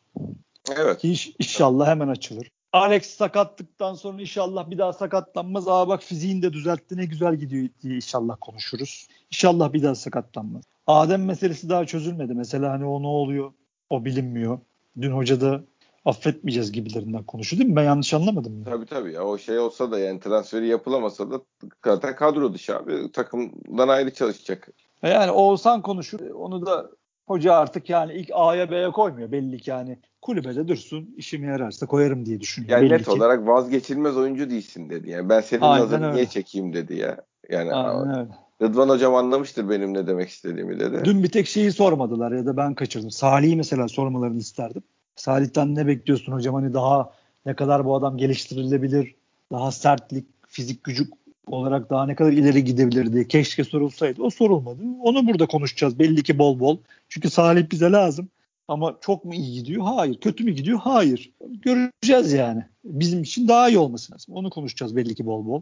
[0.77, 1.03] Evet.
[1.03, 2.51] İş, inşallah hemen açılır.
[2.73, 5.67] Alex sakatlıktan sonra inşallah bir daha sakatlanmaz.
[5.67, 9.07] Aa bak fiziğini de düzeltti ne güzel gidiyor diye inşallah konuşuruz.
[9.31, 10.63] İnşallah bir daha sakatlanmaz.
[10.87, 12.33] Adem meselesi daha çözülmedi.
[12.33, 13.53] Mesela hani o ne oluyor
[13.89, 14.59] o bilinmiyor.
[15.01, 15.61] Dün hoca da
[16.05, 17.75] affetmeyeceğiz gibilerinden konuşuyor değil mi?
[17.75, 18.65] Ben yanlış anlamadım mı?
[18.65, 19.13] Tabii tabii.
[19.13, 21.41] Ya, o şey olsa da yani transferi yapılamasa da
[21.85, 23.11] zaten kadro dışı abi.
[23.11, 24.69] Takımdan ayrı çalışacak.
[25.03, 26.19] Yani Oğuzhan konuşur.
[26.19, 26.89] Onu da
[27.27, 29.31] hoca artık yani ilk A'ya B'ye koymuyor.
[29.31, 32.71] Belli ki yani kulübede dursun işime yararsa koyarım diye düşünüyor.
[32.71, 33.11] Yani belli net ki.
[33.11, 35.09] olarak vazgeçilmez oyuncu değilsin dedi.
[35.09, 36.15] Yani ben senin Aynen nazarını öyle.
[36.15, 37.17] niye çekeyim dedi ya.
[37.49, 38.29] Yani Aynen öyle.
[38.61, 41.01] Rıdvan hocam anlamıştır benim ne demek istediğimi dedi.
[41.05, 43.11] Dün bir tek şeyi sormadılar ya da ben kaçırdım.
[43.11, 44.83] Salih'i mesela sormalarını isterdim.
[45.15, 47.11] Salih'ten ne bekliyorsun hocam hani daha
[47.45, 49.15] ne kadar bu adam geliştirilebilir,
[49.51, 51.03] daha sertlik, fizik gücü
[51.47, 54.23] olarak daha ne kadar ileri gidebilir diye keşke sorulsaydı.
[54.23, 54.81] O sorulmadı.
[55.01, 56.77] Onu burada konuşacağız belli ki bol bol.
[57.09, 58.29] Çünkü Salih bize lazım.
[58.67, 59.83] Ama çok mu iyi gidiyor?
[59.83, 60.19] Hayır.
[60.19, 60.79] Kötü mü gidiyor?
[60.79, 61.31] Hayır.
[61.49, 62.65] Göreceğiz yani.
[62.83, 64.35] Bizim için daha iyi olması lazım.
[64.35, 65.61] Onu konuşacağız belli ki bol bol.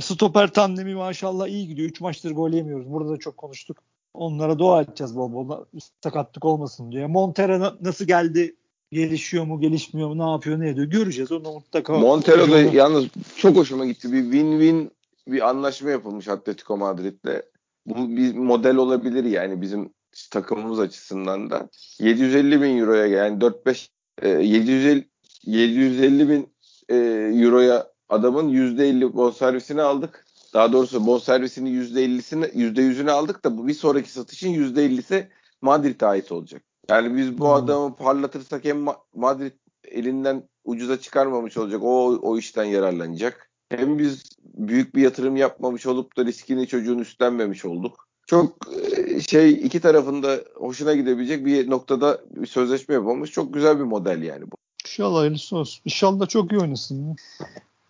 [0.00, 1.88] Stoper tandemi maşallah iyi gidiyor.
[1.88, 2.90] 3 maçtır gol yemiyoruz.
[2.90, 3.82] Burada da çok konuştuk.
[4.14, 5.64] Onlara dua edeceğiz bol bol.
[6.02, 7.06] Sakatlık olmasın diye.
[7.06, 8.56] Montero nasıl geldi?
[8.92, 10.86] Gelişiyor mu, gelişmiyor mu, ne yapıyor, ne ediyor?
[10.86, 11.32] Göreceğiz.
[11.32, 11.98] Onu mutlaka.
[11.98, 13.04] Montero da yalnız
[13.36, 14.12] çok hoşuma gitti.
[14.12, 14.90] Bir win-win
[15.26, 17.42] bir anlaşma yapılmış Atletico Madrid'le.
[17.86, 19.92] Bu bir model olabilir yani bizim
[20.30, 21.68] takımımız açısından da.
[21.98, 23.88] 750 bin euroya yani 4-5
[24.22, 25.08] e, 750
[25.44, 26.48] 750 bin
[26.88, 26.96] e,
[27.44, 30.26] euroya adamın %50 bonservisini aldık.
[30.54, 35.28] Daha doğrusu bonservisini %50'sini %100'ünü aldık da bu bir sonraki satışın %50'si
[35.62, 36.62] Madrid'e ait olacak.
[36.88, 37.52] Yani biz bu hmm.
[37.52, 39.52] adamı parlatırsak hem Madrid
[39.84, 41.80] elinden ucuza çıkarmamış olacak.
[41.82, 43.50] O o işten yararlanacak.
[43.68, 44.22] Hem biz
[44.54, 48.08] büyük bir yatırım yapmamış olup da riskini çocuğun üstlenmemiş olduk.
[48.26, 48.56] Çok
[48.96, 53.30] e, şey iki tarafında hoşuna gidebilecek bir noktada bir sözleşme yapılmış.
[53.30, 54.56] Çok güzel bir model yani bu.
[54.84, 55.82] İnşallah hayırlısı olsun.
[55.84, 57.16] İnşallah çok iyi oynasın.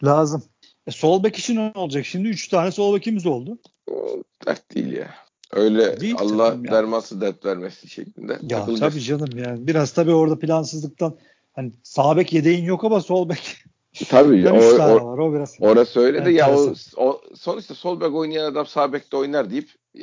[0.05, 0.43] Lazım.
[0.86, 2.07] E, sol bek için ne olacak?
[2.07, 3.59] Şimdi 3 tane sol bekimiz oldu.
[3.90, 5.14] O dert değil ya.
[5.53, 8.38] Öyle değil Allah derması dert vermesi şeklinde.
[8.42, 9.66] Ya tabii canım yani.
[9.66, 11.16] Biraz tabii orada plansızlıktan
[11.53, 13.64] hani sağ bek yedeğin yok ama sol bek
[14.09, 15.57] Tabii o, o, var, o biraz.
[15.61, 19.70] Orası öyle de ya o, o sonuçta sol bek oynayan adam sağ bekte oynar deyip
[19.94, 20.03] e,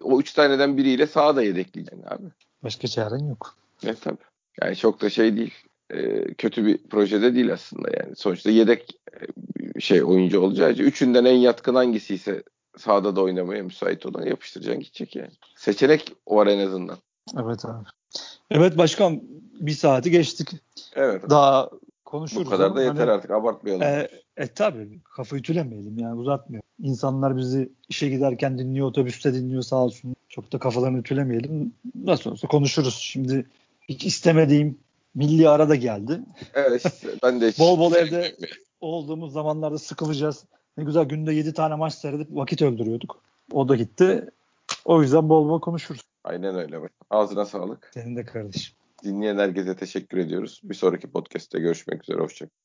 [0.00, 2.24] o üç taneden biriyle sağa da yedekleyeceksin abi.
[2.64, 3.56] Başka çaren yok.
[3.84, 4.16] Evet tabii.
[4.62, 5.54] Yani çok da şey değil.
[5.90, 8.16] E, kötü bir projede değil aslında yani.
[8.16, 9.00] Sonuçta yedek
[9.76, 12.42] e, şey oyuncu olacağı için üçünden en yatkın hangisi ise
[12.80, 15.30] sahada da oynamaya müsait olan yapıştıracaksın gidecek yani.
[15.56, 16.98] Seçenek var en azından.
[17.42, 17.84] Evet abi.
[18.50, 19.22] Evet başkan
[19.60, 20.50] bir saati geçtik.
[20.94, 21.30] Evet.
[21.30, 21.70] Daha
[22.04, 22.46] konuşuruz.
[22.46, 23.82] Bu kadar da yeter hani, artık abartmayalım.
[23.82, 26.62] E, e tabi kafayı tülemeyelim yani uzatmıyor.
[26.82, 30.16] İnsanlar bizi işe giderken dinliyor, otobüste dinliyor sağ olsun.
[30.28, 31.74] Çok da kafalarını tülemeyelim.
[32.04, 32.94] Nasıl olsa konuşuruz.
[32.94, 33.46] Şimdi
[33.88, 34.78] hiç istemediğim
[35.14, 36.20] milli ara da geldi.
[36.54, 37.58] Evet ben de hiç.
[37.58, 38.36] bol bol evde
[38.80, 40.44] olduğumuz zamanlarda sıkılacağız.
[40.80, 43.22] Ne güzel günde 7 tane maç seyredip vakit öldürüyorduk.
[43.52, 44.30] O da gitti.
[44.84, 46.00] O yüzden bol bol konuşuruz.
[46.24, 46.80] Aynen öyle.
[47.10, 47.90] Ağzına sağlık.
[47.94, 48.76] Senin de kardeşim.
[49.04, 50.60] Dinleyen herkese teşekkür ediyoruz.
[50.64, 52.20] Bir sonraki podcast'te görüşmek üzere.
[52.20, 52.60] Hoşçakalın.